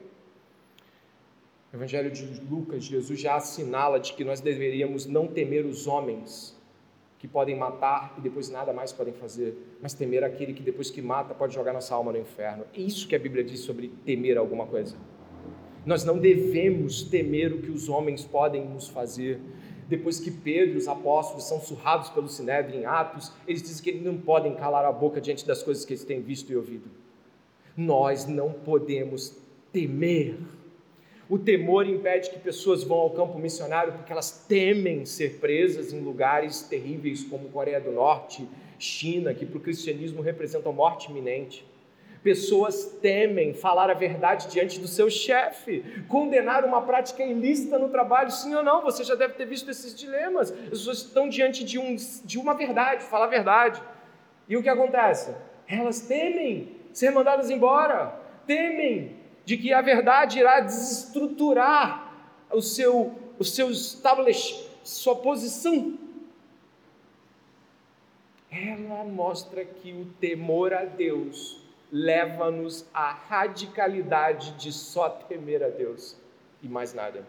[1.71, 6.59] No Evangelho de Lucas, Jesus já assinala de que nós deveríamos não temer os homens
[7.21, 11.03] que podem matar e depois nada mais podem fazer, mas temer aquele que depois que
[11.03, 12.65] mata pode jogar nossa alma no inferno.
[12.75, 14.95] É isso que a Bíblia diz sobre temer alguma coisa.
[15.85, 19.39] Nós não devemos temer o que os homens podem nos fazer.
[19.87, 23.89] Depois que Pedro e os apóstolos são surrados pelo Sinédrio em Atos, eles dizem que
[23.91, 26.89] eles não podem calar a boca diante das coisas que eles têm visto e ouvido.
[27.77, 29.37] Nós não podemos
[29.71, 30.39] temer.
[31.31, 36.01] O temor impede que pessoas vão ao campo missionário porque elas temem ser presas em
[36.01, 38.45] lugares terríveis como Coreia do Norte,
[38.77, 41.65] China, que para o cristianismo representam morte iminente.
[42.21, 48.29] Pessoas temem falar a verdade diante do seu chefe, condenar uma prática ilícita no trabalho,
[48.29, 48.81] sim ou não.
[48.81, 50.51] Você já deve ter visto esses dilemas.
[50.51, 53.81] As pessoas estão diante de, um, de uma verdade, falar a verdade.
[54.49, 55.33] E o que acontece?
[55.65, 62.13] Elas temem ser mandadas embora, temem de que a verdade irá desestruturar
[62.51, 65.97] o seu, o seu establishment, sua posição.
[68.51, 76.17] Ela mostra que o temor a Deus leva-nos à radicalidade de só temer a Deus
[76.61, 77.25] e mais nada.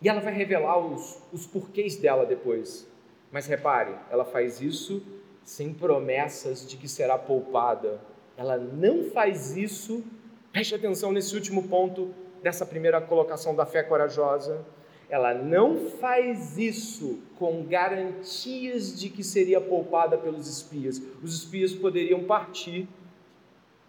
[0.00, 2.88] E ela vai revelar os, os porquês dela depois.
[3.30, 5.02] Mas repare, ela faz isso
[5.44, 8.00] sem promessas de que será poupada.
[8.36, 10.04] Ela não faz isso,
[10.52, 14.64] preste atenção nesse último ponto dessa primeira colocação da fé corajosa
[15.12, 21.02] ela não faz isso com garantias de que seria poupada pelos espias.
[21.22, 22.88] Os espias poderiam partir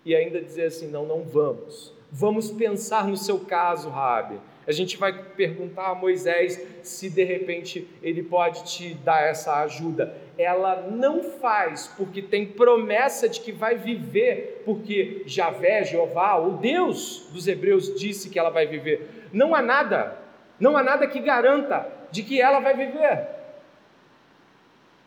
[0.03, 1.93] e ainda dizer assim: não, não vamos.
[2.11, 4.37] Vamos pensar no seu caso, Rabi.
[4.67, 10.13] A gente vai perguntar a Moisés se de repente ele pode te dar essa ajuda.
[10.37, 17.29] Ela não faz porque tem promessa de que vai viver, porque Javé, Jeová, o Deus
[17.31, 19.29] dos hebreus, disse que ela vai viver.
[19.31, 20.23] Não há nada
[20.63, 23.27] não há nada que garanta de que ela vai viver.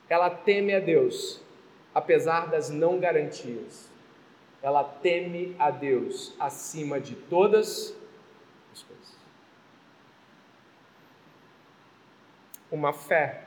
[0.06, 1.40] Ela teme a Deus,
[1.94, 3.88] apesar das não garantias.
[4.62, 7.96] Ela teme a Deus acima de todas
[8.70, 9.16] as coisas.
[12.70, 13.44] Uma fé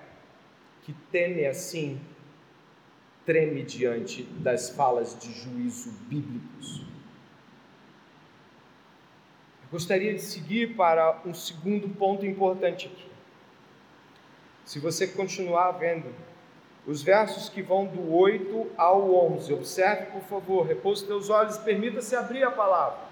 [0.89, 2.01] que teme assim,
[3.23, 6.81] treme diante das falas de juízo bíblicos.
[9.71, 13.07] Gostaria de seguir para um segundo ponto importante aqui.
[14.65, 16.11] Se você continuar vendo
[16.87, 22.15] os versos que vão do 8 ao 11, observe, por favor, repouse teus olhos, permita-se
[22.15, 23.08] abrir a palavra.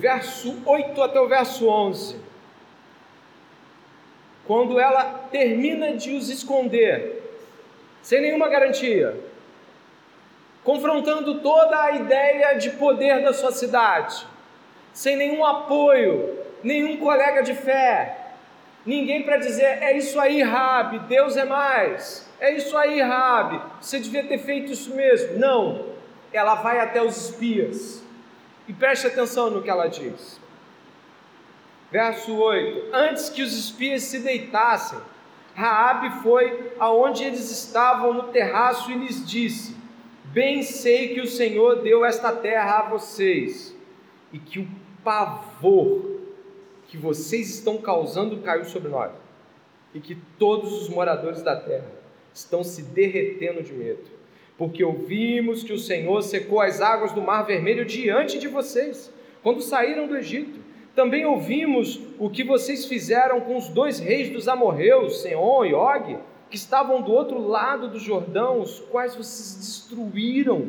[0.00, 2.30] Verso 8 até o verso 11
[4.50, 7.22] quando ela termina de os esconder,
[8.02, 9.16] sem nenhuma garantia,
[10.64, 14.26] confrontando toda a ideia de poder da sua cidade,
[14.92, 18.32] sem nenhum apoio, nenhum colega de fé,
[18.84, 24.00] ninguém para dizer: é isso aí, Rabi, Deus é mais, é isso aí, Rabi, você
[24.00, 25.38] devia ter feito isso mesmo.
[25.38, 25.86] Não,
[26.32, 28.02] ela vai até os espias,
[28.70, 30.40] e preste atenção no que ela diz.
[31.90, 34.96] Verso 8: Antes que os espias se deitassem,
[35.56, 39.74] Raabe foi aonde eles estavam no terraço e lhes disse:
[40.26, 43.76] Bem sei que o Senhor deu esta terra a vocês,
[44.32, 44.68] e que o
[45.02, 46.20] pavor
[46.86, 49.10] que vocês estão causando caiu sobre nós,
[49.92, 51.90] e que todos os moradores da terra
[52.32, 54.19] estão se derretendo de medo,
[54.60, 59.10] porque ouvimos que o Senhor secou as águas do Mar Vermelho diante de vocês,
[59.42, 60.60] quando saíram do Egito
[60.94, 66.18] também ouvimos o que vocês fizeram com os dois reis dos amorreus, Seom e Og,
[66.50, 70.68] que estavam do outro lado do Jordão, os quais vocês destruíram.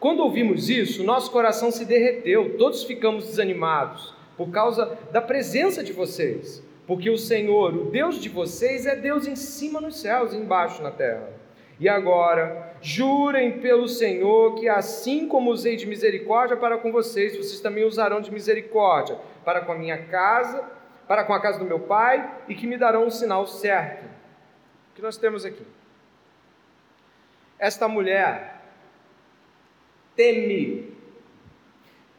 [0.00, 5.92] Quando ouvimos isso, nosso coração se derreteu, todos ficamos desanimados por causa da presença de
[5.92, 10.36] vocês, porque o Senhor, o Deus de vocês, é Deus em cima nos céus e
[10.36, 11.44] embaixo na terra.
[11.78, 17.58] E agora, jurem pelo Senhor que assim como usei de misericórdia para com vocês, vocês
[17.58, 20.62] também usarão de misericórdia para com a minha casa,
[21.08, 24.04] para com a casa do meu pai, e que me darão um sinal certo.
[24.04, 25.64] O que nós temos aqui?
[27.58, 28.60] Esta mulher
[30.14, 30.92] teme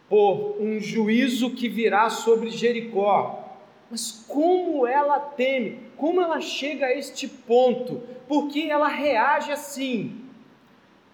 [0.10, 3.56] por um juízo que virá sobre Jericó.
[3.92, 5.92] Mas como ela teme?
[5.96, 8.02] Como ela chega a este ponto?
[8.28, 10.25] Por que ela reage assim?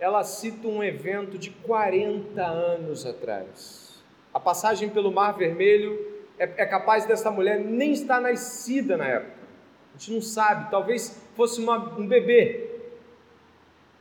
[0.01, 4.03] Ela cita um evento de 40 anos atrás.
[4.33, 5.95] A passagem pelo Mar Vermelho
[6.39, 9.33] é, é capaz dessa mulher nem estar nascida na época.
[9.93, 12.67] A gente não sabe, talvez fosse uma, um bebê.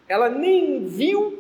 [0.08, 1.38] Ela nem viu,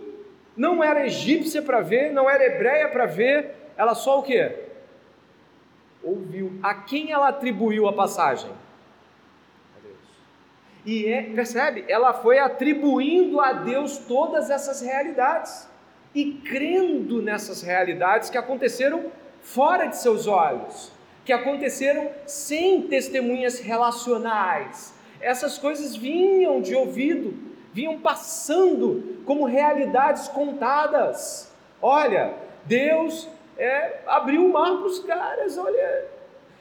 [0.54, 4.66] não era egípcia para ver, não era hebreia para ver, ela só o quê?
[6.02, 6.52] Ouviu.
[6.62, 8.50] A quem ela atribuiu a passagem?
[10.84, 11.84] E é, percebe?
[11.88, 15.68] Ela foi atribuindo a Deus todas essas realidades
[16.14, 19.04] e crendo nessas realidades que aconteceram
[19.42, 20.90] fora de seus olhos,
[21.24, 24.94] que aconteceram sem testemunhas relacionais.
[25.20, 27.34] Essas coisas vinham de ouvido,
[27.72, 31.52] vinham passando como realidades contadas.
[31.80, 36.06] Olha, Deus é, abriu o mar para os caras, olha,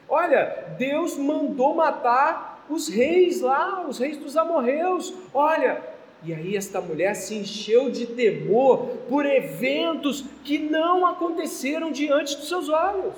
[0.08, 5.12] olha, Deus mandou matar os reis lá, os reis dos amorreus.
[5.34, 5.82] Olha,
[6.22, 12.48] e aí esta mulher se encheu de temor por eventos que não aconteceram diante dos
[12.48, 13.14] seus olhos.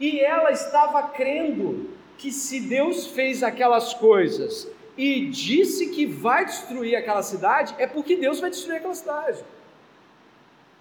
[0.00, 6.96] E ela estava crendo que se Deus fez aquelas coisas e disse que vai destruir
[6.96, 9.44] aquela cidade, é porque Deus vai destruir aquela cidade.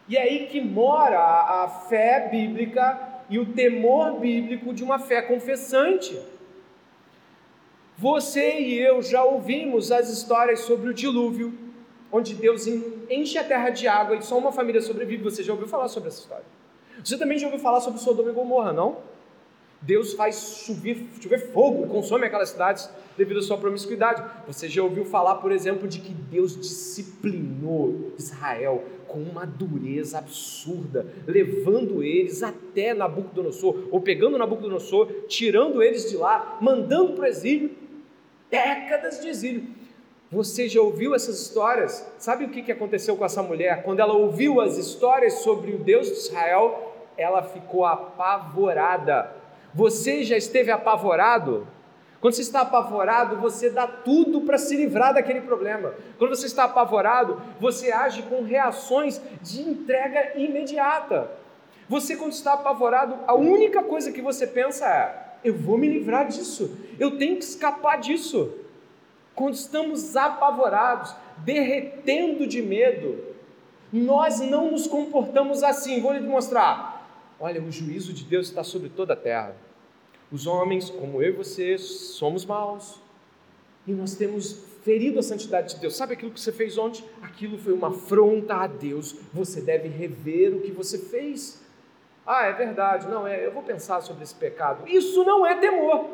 [0.07, 4.99] E é aí que mora a, a fé bíblica e o temor bíblico de uma
[4.99, 6.17] fé confessante.
[8.05, 11.51] Você e eu já ouvimos as histórias sobre o dilúvio,
[12.11, 12.67] onde Deus
[13.09, 15.23] enche a terra de água e só uma família sobrevive.
[15.23, 16.45] Você já ouviu falar sobre essa história?
[17.03, 18.97] Você também já ouviu falar sobre Sodoma e Gomorra, não?
[19.81, 22.87] Deus faz chover, chover fogo consome aquelas cidades
[23.17, 24.23] devido à sua promiscuidade.
[24.45, 31.07] Você já ouviu falar, por exemplo, de que Deus disciplinou Israel com uma dureza absurda,
[31.25, 37.83] levando eles até Nabucodonosor, ou pegando Nabucodonosor, tirando eles de lá, mandando para o exílio
[38.55, 39.63] décadas de exílio.
[40.31, 42.05] Você já ouviu essas histórias?
[42.17, 43.83] Sabe o que aconteceu com essa mulher?
[43.83, 49.31] Quando ela ouviu as histórias sobre o Deus de Israel, ela ficou apavorada.
[49.73, 51.67] Você já esteve apavorado?
[52.19, 55.93] Quando você está apavorado, você dá tudo para se livrar daquele problema.
[56.17, 61.29] Quando você está apavorado, você age com reações de entrega imediata.
[61.87, 66.27] Você, quando está apavorado, a única coisa que você pensa é: eu vou me livrar
[66.27, 68.51] disso, eu tenho que escapar disso.
[69.35, 73.23] Quando estamos apavorados, derretendo de medo,
[73.93, 76.01] nós não nos comportamos assim.
[76.01, 76.95] Vou lhe mostrar.
[77.39, 79.55] Olha, o juízo de Deus está sobre toda a terra.
[80.31, 82.99] Os homens, como eu e você, somos maus.
[83.85, 85.95] E nós temos ferido a santidade de Deus.
[85.95, 87.03] Sabe aquilo que você fez ontem?
[87.21, 89.15] Aquilo foi uma afronta a Deus.
[89.33, 91.64] Você deve rever o que você fez.
[92.25, 94.87] Ah, é verdade, não é, eu vou pensar sobre esse pecado.
[94.87, 96.09] Isso não é temor.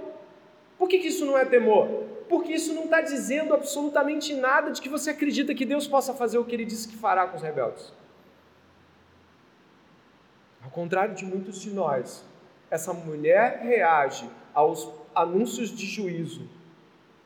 [0.78, 1.88] Por que, que isso não é temor?
[2.28, 6.38] Porque isso não está dizendo absolutamente nada de que você acredita que Deus possa fazer
[6.38, 7.94] o que ele disse que fará com os rebeldes.
[10.64, 12.26] Ao contrário de muitos de nós,
[12.70, 16.48] essa mulher reage aos anúncios de juízo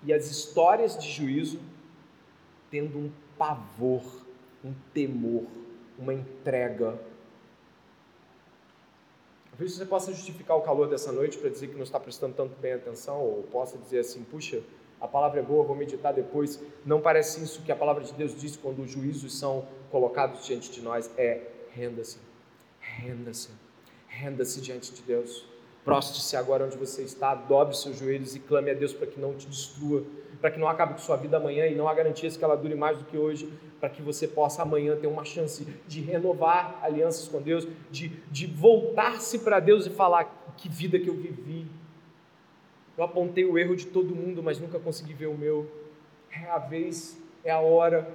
[0.04, 1.60] e às histórias de juízo
[2.70, 4.04] tendo um pavor,
[4.64, 5.46] um temor,
[5.98, 7.00] uma entrega
[9.58, 12.60] Talvez você possa justificar o calor dessa noite para dizer que não está prestando tanto
[12.60, 14.62] bem atenção, ou possa dizer assim: puxa,
[15.00, 16.60] a palavra é boa, vou meditar depois.
[16.86, 20.70] Não parece isso que a palavra de Deus diz quando os juízos são colocados diante
[20.70, 21.10] de nós?
[21.18, 21.42] É
[21.72, 22.18] renda-se,
[22.82, 23.50] renda-se,
[24.10, 25.46] renda-se diante de Deus.
[25.86, 29.36] Proste-se agora onde você está, dobre seus joelhos e clame a Deus para que não
[29.36, 30.04] te destrua,
[30.42, 32.74] para que não acabe com sua vida amanhã e não há garantias que ela dure
[32.74, 33.48] mais do que hoje,
[33.80, 38.48] para que você possa amanhã ter uma chance de renovar alianças com Deus, de, de
[38.48, 41.68] voltar-se para Deus e falar: que vida que eu vivi.
[42.98, 45.70] Eu apontei o erro de todo mundo, mas nunca consegui ver o meu.
[46.32, 48.08] É a vez, é a hora.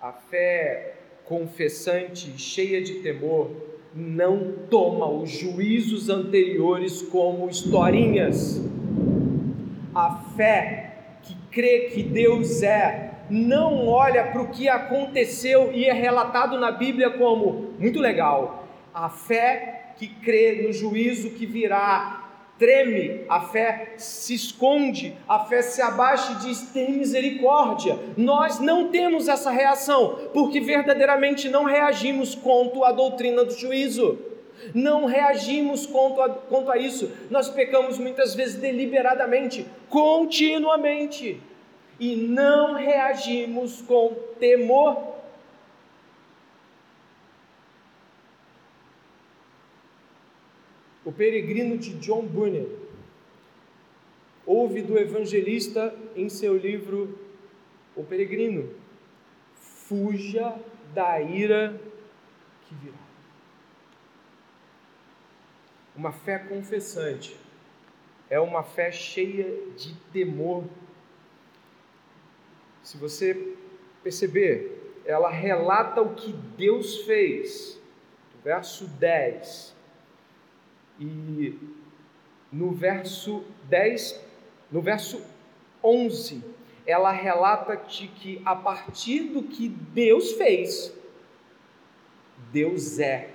[0.00, 3.50] A fé confessante, cheia de temor,
[3.94, 8.64] não toma os juízos anteriores como historinhas.
[9.94, 15.92] A fé que crê que Deus é, não olha para o que aconteceu e é
[15.92, 18.66] relatado na Bíblia como muito legal.
[18.94, 22.21] A fé que crê no juízo que virá
[22.62, 27.98] treme, a fé se esconde, a fé se abaixa e diz: tem misericórdia.
[28.16, 34.16] Nós não temos essa reação, porque verdadeiramente não reagimos contra a doutrina do juízo.
[34.72, 37.10] Não reagimos quanto a, quanto a isso.
[37.28, 41.42] Nós pecamos muitas vezes deliberadamente, continuamente,
[41.98, 45.11] e não reagimos com temor
[51.12, 52.64] O peregrino de John Bunyan
[54.46, 57.18] ouve do evangelista em seu livro
[57.94, 58.74] O Peregrino:
[59.54, 60.58] fuja
[60.94, 61.78] da ira
[62.66, 62.96] que virá.
[65.94, 67.36] Uma fé confessante
[68.30, 70.64] é uma fé cheia de temor.
[72.82, 73.54] Se você
[74.02, 77.78] perceber, ela relata o que Deus fez,
[78.42, 79.81] verso 10.
[81.02, 81.58] E
[82.52, 84.20] no verso 10,
[84.70, 85.20] no verso
[85.82, 86.42] 11,
[86.86, 90.94] ela relata de que a partir do que Deus fez,
[92.52, 93.30] Deus é.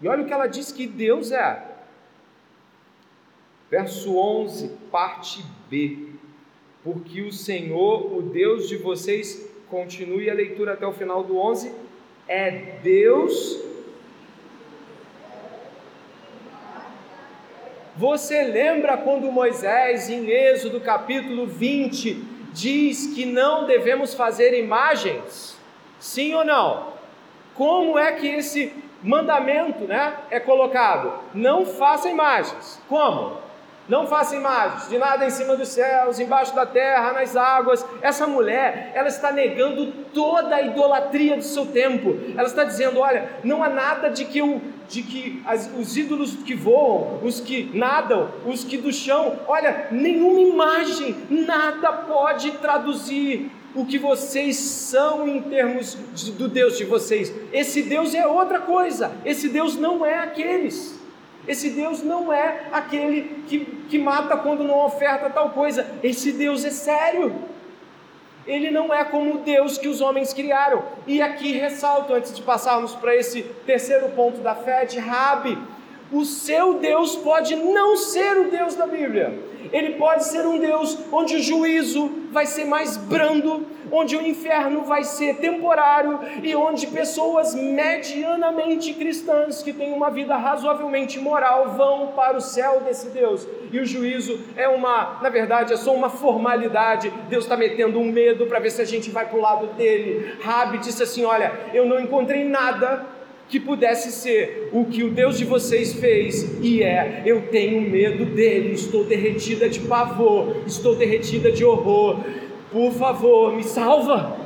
[0.00, 1.76] E olha o que ela diz que Deus é.
[3.70, 6.10] Verso 11, parte B.
[6.84, 11.72] Porque o Senhor, o Deus de vocês, continue a leitura até o final do 11,
[12.28, 13.60] é Deus.
[17.98, 22.14] Você lembra quando Moisés, em Êxodo capítulo 20,
[22.52, 25.58] diz que não devemos fazer imagens?
[25.98, 26.92] Sim ou não?
[27.56, 28.72] Como é que esse
[29.02, 31.12] mandamento né, é colocado?
[31.34, 32.80] Não faça imagens.
[32.88, 33.38] Como?
[33.88, 37.84] Não faça imagens de nada em cima dos céus, embaixo da terra, nas águas.
[38.02, 42.18] Essa mulher, ela está negando toda a idolatria do seu tempo.
[42.36, 46.36] Ela está dizendo: olha, não há nada de que, o, de que as, os ídolos
[46.36, 53.50] que voam, os que nadam, os que do chão, olha, nenhuma imagem, nada pode traduzir
[53.74, 57.32] o que vocês são em termos de, do Deus de vocês.
[57.52, 59.12] Esse Deus é outra coisa.
[59.24, 60.97] Esse Deus não é aqueles.
[61.48, 65.86] Esse Deus não é aquele que, que mata quando não oferta tal coisa.
[66.02, 67.34] Esse Deus é sério.
[68.46, 70.82] Ele não é como o Deus que os homens criaram.
[71.06, 75.58] E aqui ressalto, antes de passarmos para esse terceiro ponto da fé de Rabi,
[76.12, 79.38] o seu Deus pode não ser o Deus da Bíblia.
[79.72, 84.82] Ele pode ser um Deus onde o juízo vai ser mais brando, onde o inferno
[84.82, 92.08] vai ser temporário e onde pessoas medianamente cristãs que têm uma vida razoavelmente moral vão
[92.08, 93.46] para o céu desse Deus.
[93.70, 97.12] E o juízo é uma, na verdade, é só uma formalidade.
[97.28, 100.34] Deus está metendo um medo para ver se a gente vai para o lado dele.
[100.40, 103.17] Rabi disse assim: Olha, eu não encontrei nada
[103.48, 107.22] que pudesse ser o que o Deus de vocês fez e é.
[107.24, 112.20] Eu tenho medo dele, estou derretida de pavor, estou derretida de horror.
[112.70, 114.36] Por favor, me salva.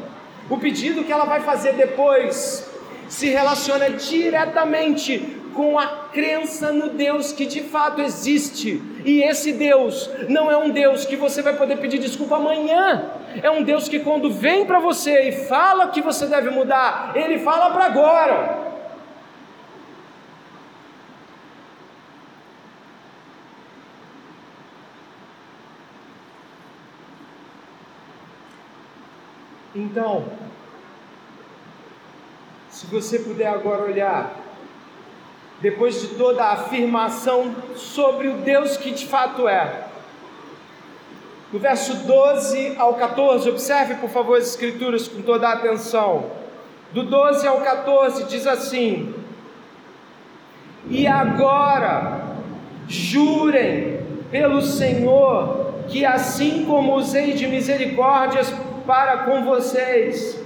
[0.48, 2.70] O pedido que ela vai fazer depois
[3.08, 5.18] se relaciona diretamente
[5.54, 8.80] com a crença no Deus que de fato existe.
[9.04, 13.10] E esse Deus não é um Deus que você vai poder pedir desculpa amanhã.
[13.42, 17.38] É um Deus que quando vem para você e fala que você deve mudar, ele
[17.40, 18.71] fala para agora.
[29.74, 30.24] Então,
[32.68, 34.36] se você puder agora olhar,
[35.60, 39.84] depois de toda a afirmação sobre o Deus que de fato é,
[41.52, 46.30] no verso 12 ao 14, observe por favor as Escrituras com toda a atenção.
[46.92, 49.14] Do 12 ao 14 diz assim:
[50.88, 52.36] E agora
[52.88, 54.00] jurem
[54.30, 58.52] pelo Senhor que assim como usei de misericórdias
[58.86, 60.40] para com vocês.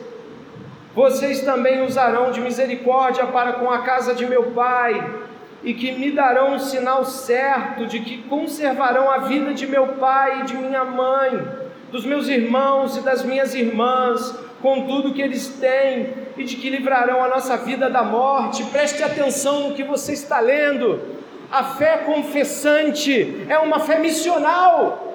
[0.94, 5.04] Vocês também usarão de misericórdia para com a casa de meu pai,
[5.62, 10.40] e que me darão um sinal certo de que conservarão a vida de meu pai
[10.40, 11.46] e de minha mãe,
[11.90, 16.70] dos meus irmãos e das minhas irmãs, com tudo que eles têm, e de que
[16.70, 18.64] livrarão a nossa vida da morte.
[18.64, 21.00] Preste atenção no que você está lendo.
[21.50, 25.05] A fé confessante é uma fé missional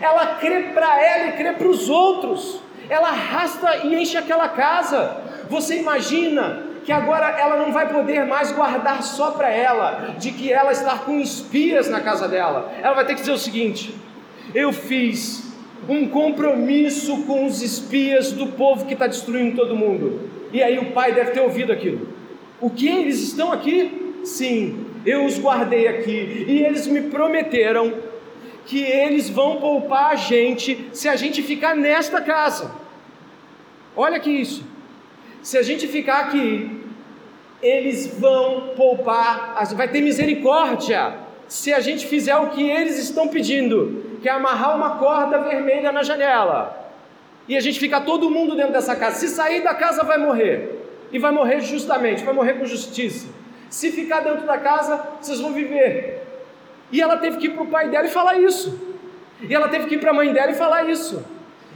[0.00, 5.18] ela crê para ela e crê para os outros, ela arrasta e enche aquela casa.
[5.48, 10.52] Você imagina que agora ela não vai poder mais guardar só para ela, de que
[10.52, 12.72] ela está com espias na casa dela.
[12.82, 13.94] Ela vai ter que dizer o seguinte:
[14.54, 15.50] eu fiz
[15.88, 20.30] um compromisso com os espias do povo que está destruindo todo mundo.
[20.52, 22.08] E aí o pai deve ter ouvido aquilo.
[22.60, 24.20] O que eles estão aqui?
[24.24, 27.92] Sim, eu os guardei aqui e eles me prometeram
[28.70, 32.70] que eles vão poupar a gente se a gente ficar nesta casa.
[33.96, 34.62] Olha que isso.
[35.42, 36.80] Se a gente ficar aqui,
[37.60, 41.14] eles vão poupar, vai ter misericórdia
[41.48, 45.90] se a gente fizer o que eles estão pedindo, que é amarrar uma corda vermelha
[45.90, 46.92] na janela.
[47.48, 49.16] E a gente ficar todo mundo dentro dessa casa.
[49.16, 50.78] Se sair da casa, vai morrer.
[51.10, 53.26] E vai morrer justamente, vai morrer com justiça.
[53.68, 56.19] Se ficar dentro da casa, vocês vão viver.
[56.92, 58.78] E ela teve que ir para o pai dela e falar isso.
[59.40, 61.24] E ela teve que ir para a mãe dela e falar isso.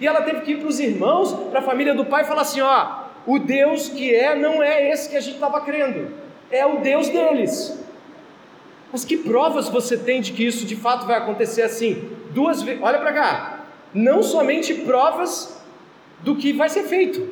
[0.01, 2.43] E ela teve que ir para os irmãos, para a família do pai e falar
[2.43, 6.11] assim: ó, o Deus que é não é esse que a gente estava crendo,
[6.51, 7.81] é o Deus deles.
[8.93, 12.11] Mas que provas você tem de que isso de fato vai acontecer assim?
[12.31, 13.61] Duas vezes, olha para cá,
[13.93, 15.63] não somente provas
[16.21, 17.27] do que vai ser feito,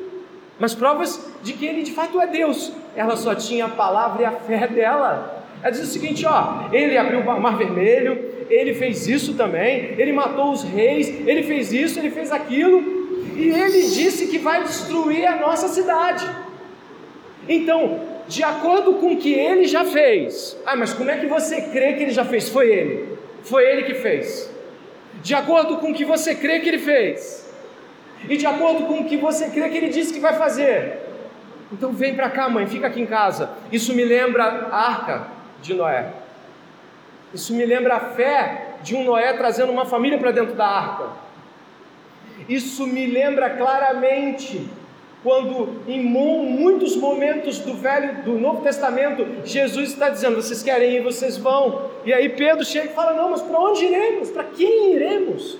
[0.59, 2.71] mas provas de que ele de fato é Deus.
[2.95, 5.42] Ela só tinha a palavra e a fé dela.
[5.63, 10.11] Ela diz o seguinte: ó, ele abriu o mar vermelho, ele fez isso também, ele
[10.11, 12.83] matou os reis, ele fez isso, ele fez aquilo,
[13.35, 16.29] e ele disse que vai destruir a nossa cidade.
[17.47, 20.57] Então, de acordo com o que ele já fez.
[20.65, 22.49] Ah, mas como é que você crê que ele já fez?
[22.49, 23.17] Foi ele.
[23.43, 24.49] Foi ele que fez.
[25.21, 27.49] De acordo com o que você crê que ele fez.
[28.29, 30.99] E de acordo com o que você crê que ele disse que vai fazer.
[31.71, 33.49] Então vem para cá, mãe, fica aqui em casa.
[33.71, 35.32] Isso me lembra a arca
[35.63, 36.11] de Noé.
[37.33, 41.07] Isso me lembra a fé de um Noé trazendo uma família para dentro da arca.
[42.47, 44.69] Isso me lembra claramente
[45.23, 51.01] quando em muitos momentos do Velho, do Novo Testamento, Jesus está dizendo: vocês querem ir,
[51.01, 51.89] vocês vão.
[52.05, 54.29] E aí Pedro chega e fala: não, mas para onde iremos?
[54.29, 55.57] Para quem iremos?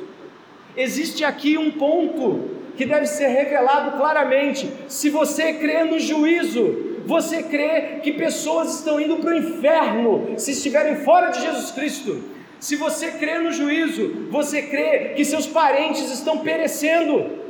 [0.75, 4.69] Existe aqui um ponto que deve ser revelado claramente.
[4.87, 10.51] Se você crê no juízo, você crê que pessoas estão indo para o inferno se
[10.51, 12.23] estiverem fora de Jesus Cristo.
[12.59, 17.43] Se você crê no juízo, você crê que seus parentes estão perecendo.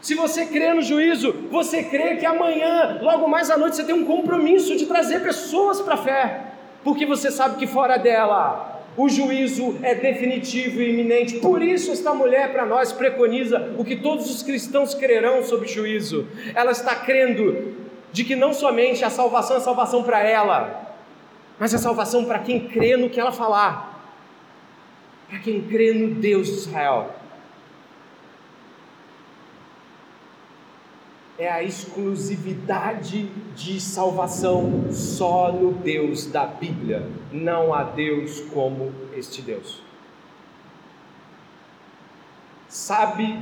[0.00, 3.94] Se você crê no juízo, você crê que amanhã, logo mais à noite, você tem
[3.94, 6.40] um compromisso de trazer pessoas para a fé,
[6.82, 11.38] porque você sabe que fora dela o juízo é definitivo e iminente.
[11.38, 16.26] Por isso, esta mulher para nós preconiza o que todos os cristãos crerão sobre juízo.
[16.54, 17.85] Ela está crendo
[18.16, 20.96] de que não somente a salvação é salvação para ela,
[21.58, 24.10] mas é salvação para quem crê no que ela falar,
[25.28, 27.14] para quem crê no Deus de Israel.
[31.38, 37.06] é a exclusividade de salvação só no Deus da Bíblia.
[37.30, 39.82] Não há Deus como este Deus.
[42.66, 43.38] Sabe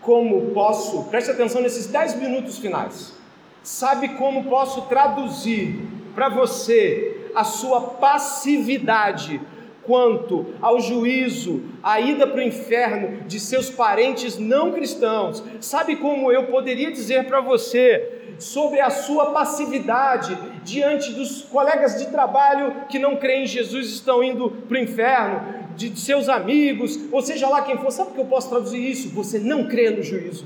[0.00, 3.21] como posso, preste atenção nesses dez minutos finais,
[3.62, 5.80] sabe como posso traduzir
[6.14, 9.40] para você a sua passividade
[9.82, 15.42] quanto ao juízo, à ida para o inferno de seus parentes não cristãos.
[15.60, 22.06] Sabe como eu poderia dizer para você sobre a sua passividade diante dos colegas de
[22.06, 27.22] trabalho que não creem em Jesus estão indo para o inferno, de seus amigos, ou
[27.22, 27.90] seja lá quem for?
[27.90, 29.08] Sabe que eu posso traduzir isso?
[29.14, 30.44] Você não crê no juízo.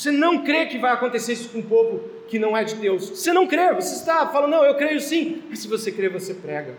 [0.00, 3.10] Você não crê que vai acontecer isso com um povo que não é de Deus.
[3.10, 5.42] Você não crê, você está falando, não, eu creio sim.
[5.50, 6.74] Mas se você crê, você prega.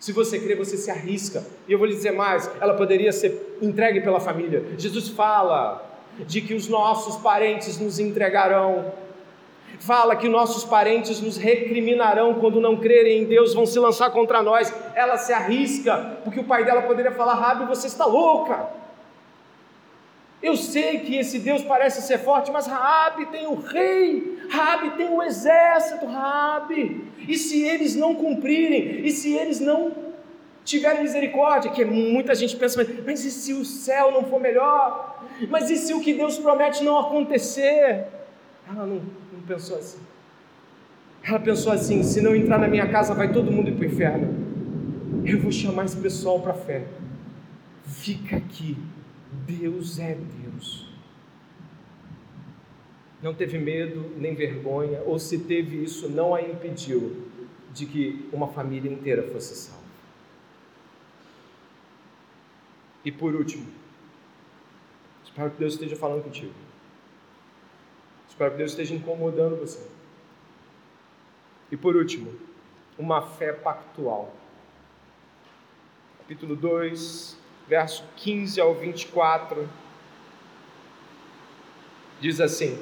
[0.00, 1.44] Se você crê, você se arrisca.
[1.68, 4.64] E eu vou lhe dizer mais: ela poderia ser entregue pela família.
[4.78, 5.86] Jesus fala
[6.20, 8.94] de que os nossos parentes nos entregarão.
[9.78, 14.42] Fala que nossos parentes nos recriminarão quando não crerem em Deus, vão se lançar contra
[14.42, 14.72] nós.
[14.94, 18.85] Ela se arrisca, porque o pai dela poderia falar: Rabi, você está louca.
[20.42, 25.08] Eu sei que esse Deus parece ser forte, mas Raabe tem o rei, Raabe tem
[25.08, 27.04] o exército, Raabe.
[27.26, 29.92] E se eles não cumprirem, e se eles não
[30.64, 35.24] tiverem misericórdia, que muita gente pensa, mas e se o céu não for melhor?
[35.48, 38.06] Mas e se o que Deus promete não acontecer?
[38.68, 39.00] Ela não,
[39.32, 39.98] não pensou assim.
[41.22, 44.46] Ela pensou assim: se não entrar na minha casa, vai todo mundo para o inferno.
[45.24, 46.84] Eu vou chamar esse pessoal para a fé.
[47.84, 48.76] Fica aqui
[49.32, 50.86] Deus é Deus.
[53.22, 57.26] Não teve medo nem vergonha, ou se teve isso, não a impediu
[57.72, 59.84] de que uma família inteira fosse salva.
[63.04, 63.66] E por último,
[65.24, 66.52] espero que Deus esteja falando contigo.
[68.28, 69.86] Espero que Deus esteja incomodando você.
[71.70, 72.32] E por último,
[72.98, 74.34] uma fé pactual.
[76.18, 77.38] Capítulo 2,
[77.68, 79.68] verso 15 ao 24,
[82.20, 82.78] diz assim: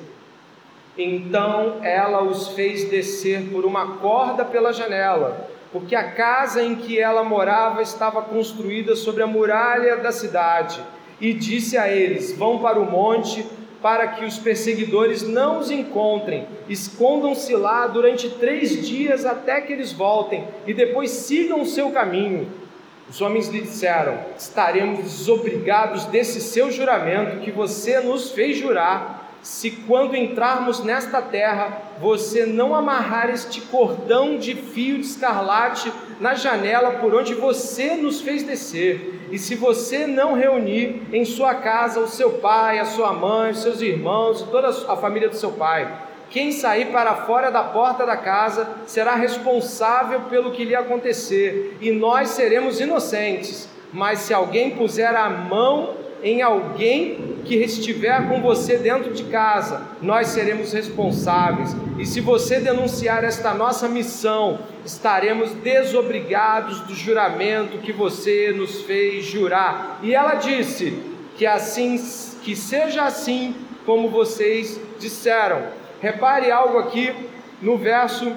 [0.96, 6.98] Então ela os fez descer por uma corda pela janela, porque a casa em que
[6.98, 10.80] ela morava estava construída sobre a muralha da cidade,
[11.20, 13.46] e disse a eles: Vão para o monte
[13.80, 16.46] para que os perseguidores não os encontrem.
[16.70, 22.63] Escondam-se lá durante três dias até que eles voltem e depois sigam o seu caminho.
[23.08, 29.22] Os homens lhe disseram: Estaremos desobrigados desse seu juramento que você nos fez jurar.
[29.42, 36.34] se quando entrarmos nesta terra, você não amarrar este cordão de fio de escarlate na
[36.34, 42.00] janela por onde você nos fez descer, e se você não reunir em sua casa
[42.00, 45.92] o seu pai, a sua mãe, os seus irmãos toda a família do seu pai,
[46.30, 51.90] quem sair para fora da porta da casa será responsável pelo que lhe acontecer, e
[51.90, 53.68] nós seremos inocentes.
[53.92, 59.82] Mas se alguém puser a mão em alguém que estiver com você dentro de casa,
[60.00, 61.76] nós seremos responsáveis.
[61.98, 69.24] E se você denunciar esta nossa missão, estaremos desobrigados do juramento que você nos fez
[69.26, 70.00] jurar.
[70.02, 71.96] E ela disse: que assim
[72.42, 73.54] que seja assim
[73.84, 75.83] como vocês disseram.
[76.04, 77.14] Repare algo aqui
[77.62, 78.30] no verso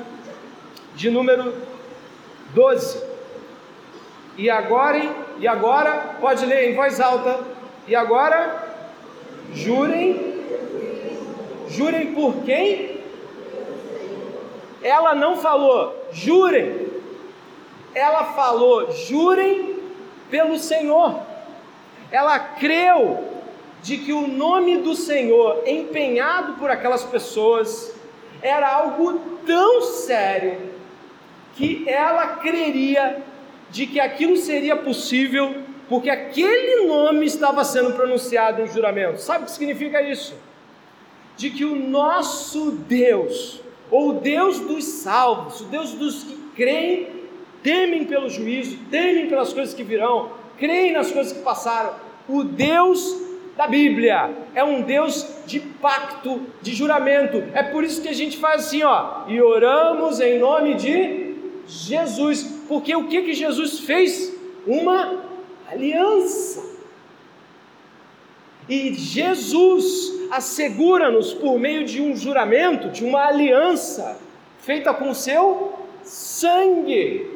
[0.95, 1.53] de número
[2.53, 3.03] 12.
[4.37, 5.01] E agora,
[5.37, 7.41] e agora, pode ler em voz alta
[7.85, 8.69] e agora,
[9.53, 10.45] jurem,
[11.67, 13.01] jurem por quem?
[14.81, 16.87] Ela não falou, jurem.
[17.93, 19.77] Ela falou, jurem
[20.31, 21.19] pelo Senhor.
[22.13, 23.36] Ela creu
[23.81, 27.93] de que o nome do Senhor empenhado por aquelas pessoas
[28.41, 30.57] era algo tão sério
[31.55, 33.23] que ela creria
[33.69, 39.21] de que aquilo seria possível porque aquele nome estava sendo pronunciado em juramento.
[39.21, 40.35] Sabe o que significa isso?
[41.37, 47.07] De que o nosso Deus, ou o Deus dos salvos, o Deus dos que creem,
[47.63, 51.93] temem pelo juízo, temem pelas coisas que virão, creem nas coisas que passaram,
[52.27, 53.26] o Deus
[53.57, 57.43] da Bíblia é um Deus de pacto, de juramento.
[57.53, 61.33] É por isso que a gente faz assim, ó, e oramos em nome de
[61.67, 64.37] Jesus, porque o que que Jesus fez?
[64.67, 65.23] Uma
[65.69, 66.77] aliança.
[68.69, 74.19] E Jesus assegura-nos por meio de um juramento, de uma aliança
[74.59, 77.27] feita com seu sangue,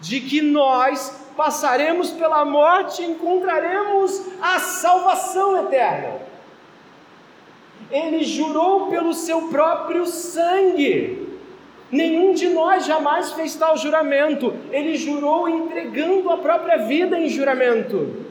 [0.00, 6.20] de que nós passaremos pela morte e encontraremos a salvação eterna.
[7.90, 11.28] Ele jurou pelo seu próprio sangue.
[11.90, 14.54] Nenhum de nós jamais fez tal juramento.
[14.70, 18.24] Ele jurou entregando a própria vida em juramento.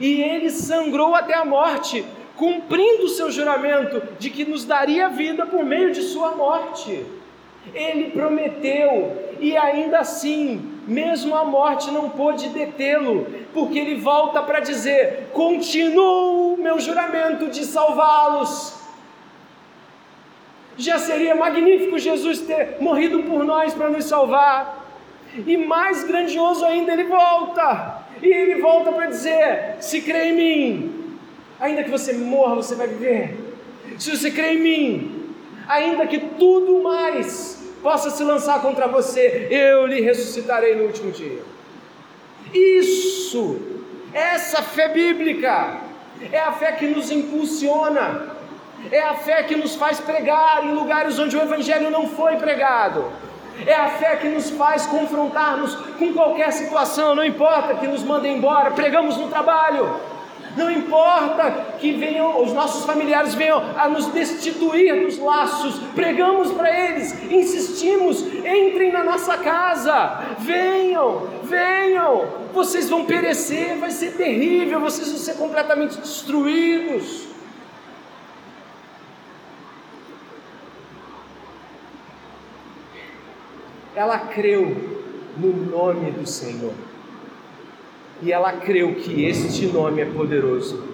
[0.00, 2.04] E ele sangrou até a morte,
[2.36, 7.04] cumprindo o seu juramento de que nos daria vida por meio de sua morte.
[7.74, 14.60] Ele prometeu, e ainda assim, mesmo a morte não pôde detê-lo, porque ele volta para
[14.60, 18.78] dizer: continuo meu juramento de salvá-los
[20.78, 24.86] já seria magnífico Jesus ter morrido por nós para nos salvar.
[25.46, 28.04] E mais grandioso ainda, ele volta.
[28.22, 31.18] E ele volta para dizer: se crê em mim,
[31.58, 33.36] ainda que você morra, você vai viver.
[33.98, 35.34] Se você crê em mim,
[35.66, 41.42] ainda que tudo mais possa se lançar contra você, eu lhe ressuscitarei no último dia.
[42.52, 43.60] Isso,
[44.12, 45.80] essa fé bíblica,
[46.32, 48.38] é a fé que nos impulsiona
[48.92, 53.10] é a fé que nos faz pregar em lugares onde o Evangelho não foi pregado.
[53.66, 58.36] É a fé que nos faz confrontar-nos com qualquer situação, não importa que nos mandem
[58.36, 59.96] embora, pregamos no trabalho.
[60.56, 66.70] Não importa que venham os nossos familiares venham a nos destituir dos laços, pregamos para
[66.70, 75.08] eles, insistimos, entrem na nossa casa, venham, venham, vocês vão perecer, vai ser terrível, vocês
[75.08, 77.28] vão ser completamente destruídos.
[83.98, 84.76] ela creu
[85.36, 86.72] no nome do Senhor.
[88.20, 90.88] E ela creu que este nome é poderoso.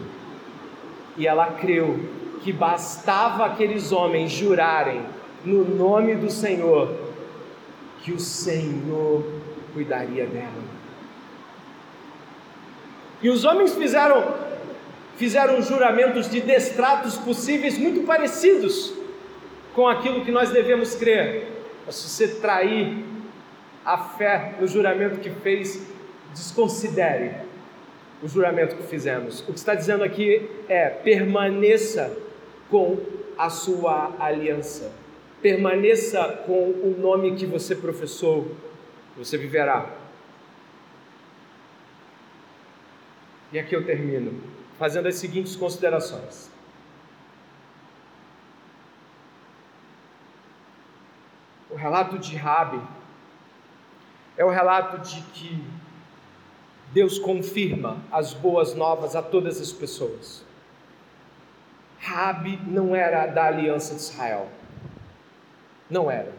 [1.17, 1.99] E ela creu
[2.43, 5.01] que bastava aqueles homens jurarem
[5.45, 6.95] no nome do Senhor
[8.03, 9.25] que o Senhor
[9.73, 10.63] cuidaria dela.
[13.23, 14.45] E os homens fizeram
[15.17, 18.93] fizeram juramentos de destratos possíveis muito parecidos
[19.73, 21.49] com aquilo que nós devemos crer.
[21.87, 23.05] Mas se você trair
[23.85, 25.94] a fé no juramento que fez,
[26.35, 27.37] desconsidere
[28.23, 29.41] o juramento que fizemos.
[29.41, 32.15] O que está dizendo aqui é: permaneça
[32.71, 32.99] com
[33.39, 34.93] a sua aliança,
[35.41, 38.55] permaneça com o nome que você professou,
[39.17, 39.91] você viverá.
[43.53, 44.41] E aqui eu termino,
[44.79, 46.51] fazendo as seguintes considerações.
[51.71, 52.81] O relato de Rabi
[54.37, 55.63] é o relato de que
[56.93, 60.45] Deus confirma as boas novas a todas as pessoas.
[61.99, 64.49] Rabi não era da aliança de Israel.
[65.89, 66.33] Não era.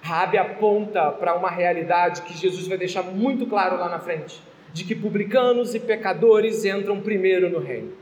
[0.00, 4.40] Rabi aponta para uma realidade que Jesus vai deixar muito claro lá na frente,
[4.72, 7.92] de que publicanos e pecadores entram primeiro no reino.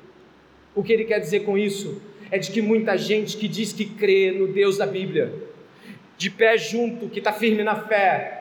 [0.74, 2.00] O que ele quer dizer com isso?
[2.30, 5.32] É de que muita gente que diz que crê no Deus da Bíblia,
[6.16, 8.37] de pé junto, que está firme na fé,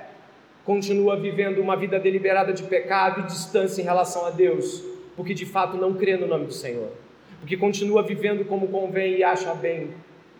[0.67, 4.83] continua vivendo uma vida deliberada de pecado e distância em relação a Deus,
[5.15, 6.91] porque de fato não crê no nome do Senhor,
[7.39, 9.91] porque continua vivendo como convém e acha bem,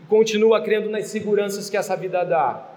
[0.09, 2.69] continua crendo nas seguranças que essa vida dá.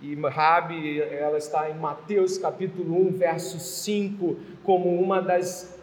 [0.00, 5.76] E Rabi, ela está em Mateus capítulo 1, verso 5, como uma das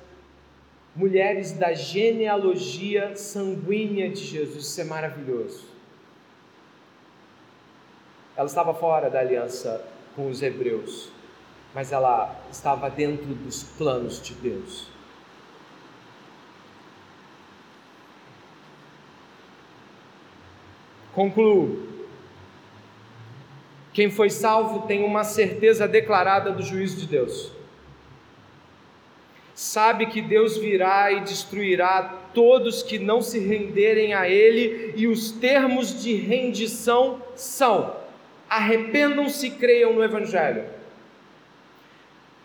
[0.96, 4.64] mulheres da genealogia sanguínea de Jesus.
[4.66, 5.77] Isso é maravilhoso.
[8.38, 9.84] Ela estava fora da aliança
[10.16, 11.10] com os hebreus,
[11.74, 14.88] mas ela estava dentro dos planos de Deus.
[21.16, 21.88] Concluo.
[23.92, 27.52] Quem foi salvo tem uma certeza declarada do juízo de Deus.
[29.56, 32.04] Sabe que Deus virá e destruirá
[32.36, 37.96] todos que não se renderem a Ele, e os termos de rendição são:
[38.50, 40.66] arrependam-se e creiam no Evangelho.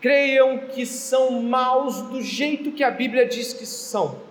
[0.01, 4.21] Creiam que são maus do jeito que a Bíblia diz que são.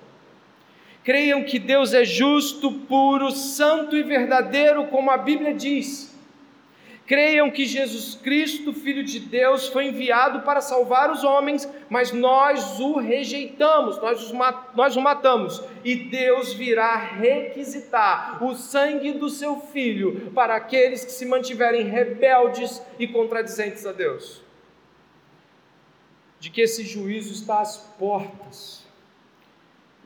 [1.02, 6.11] Creiam que Deus é justo, puro, santo e verdadeiro, como a Bíblia diz
[7.12, 12.80] Creiam que Jesus Cristo, Filho de Deus, foi enviado para salvar os homens, mas nós
[12.80, 14.32] o rejeitamos, nós,
[14.74, 21.12] nós o matamos, e Deus virá requisitar o sangue do seu Filho para aqueles que
[21.12, 24.40] se mantiverem rebeldes e contradizentes a Deus.
[26.40, 28.86] De que esse juízo está às portas,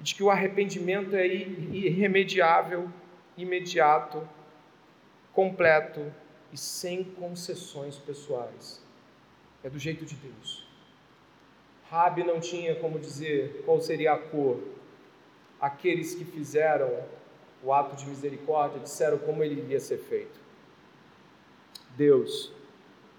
[0.00, 2.90] de que o arrependimento é irremediável,
[3.38, 4.28] imediato,
[5.32, 6.12] completo
[6.56, 8.82] e sem concessões pessoais.
[9.62, 10.66] É do jeito de Deus.
[11.90, 14.58] Rabi não tinha como dizer qual seria a cor.
[15.60, 16.90] Aqueles que fizeram
[17.62, 20.40] o ato de misericórdia disseram como ele iria ser feito.
[21.94, 22.50] Deus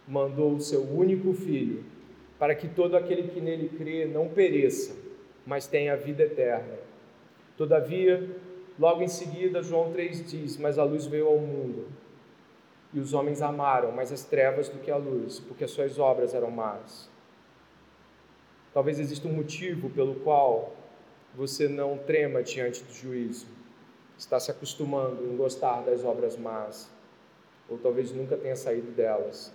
[0.07, 1.85] mandou o seu único filho
[2.39, 4.95] para que todo aquele que nele crê não pereça,
[5.45, 6.79] mas tenha vida eterna.
[7.55, 8.35] Todavia,
[8.79, 11.88] logo em seguida, João 3 diz: Mas a luz veio ao mundo
[12.93, 16.33] e os homens amaram mais as trevas do que a luz, porque as suas obras
[16.33, 17.09] eram más.
[18.73, 20.75] Talvez exista um motivo pelo qual
[21.35, 23.47] você não trema diante do juízo.
[24.17, 26.89] Está se acostumando em gostar das obras más,
[27.69, 29.53] ou talvez nunca tenha saído delas.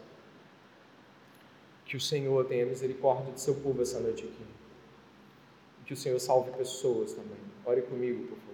[1.84, 4.46] Que o Senhor tenha misericórdia de seu povo essa noite aqui.
[5.84, 7.38] Que o Senhor salve pessoas também.
[7.64, 8.51] Ore comigo, por favor.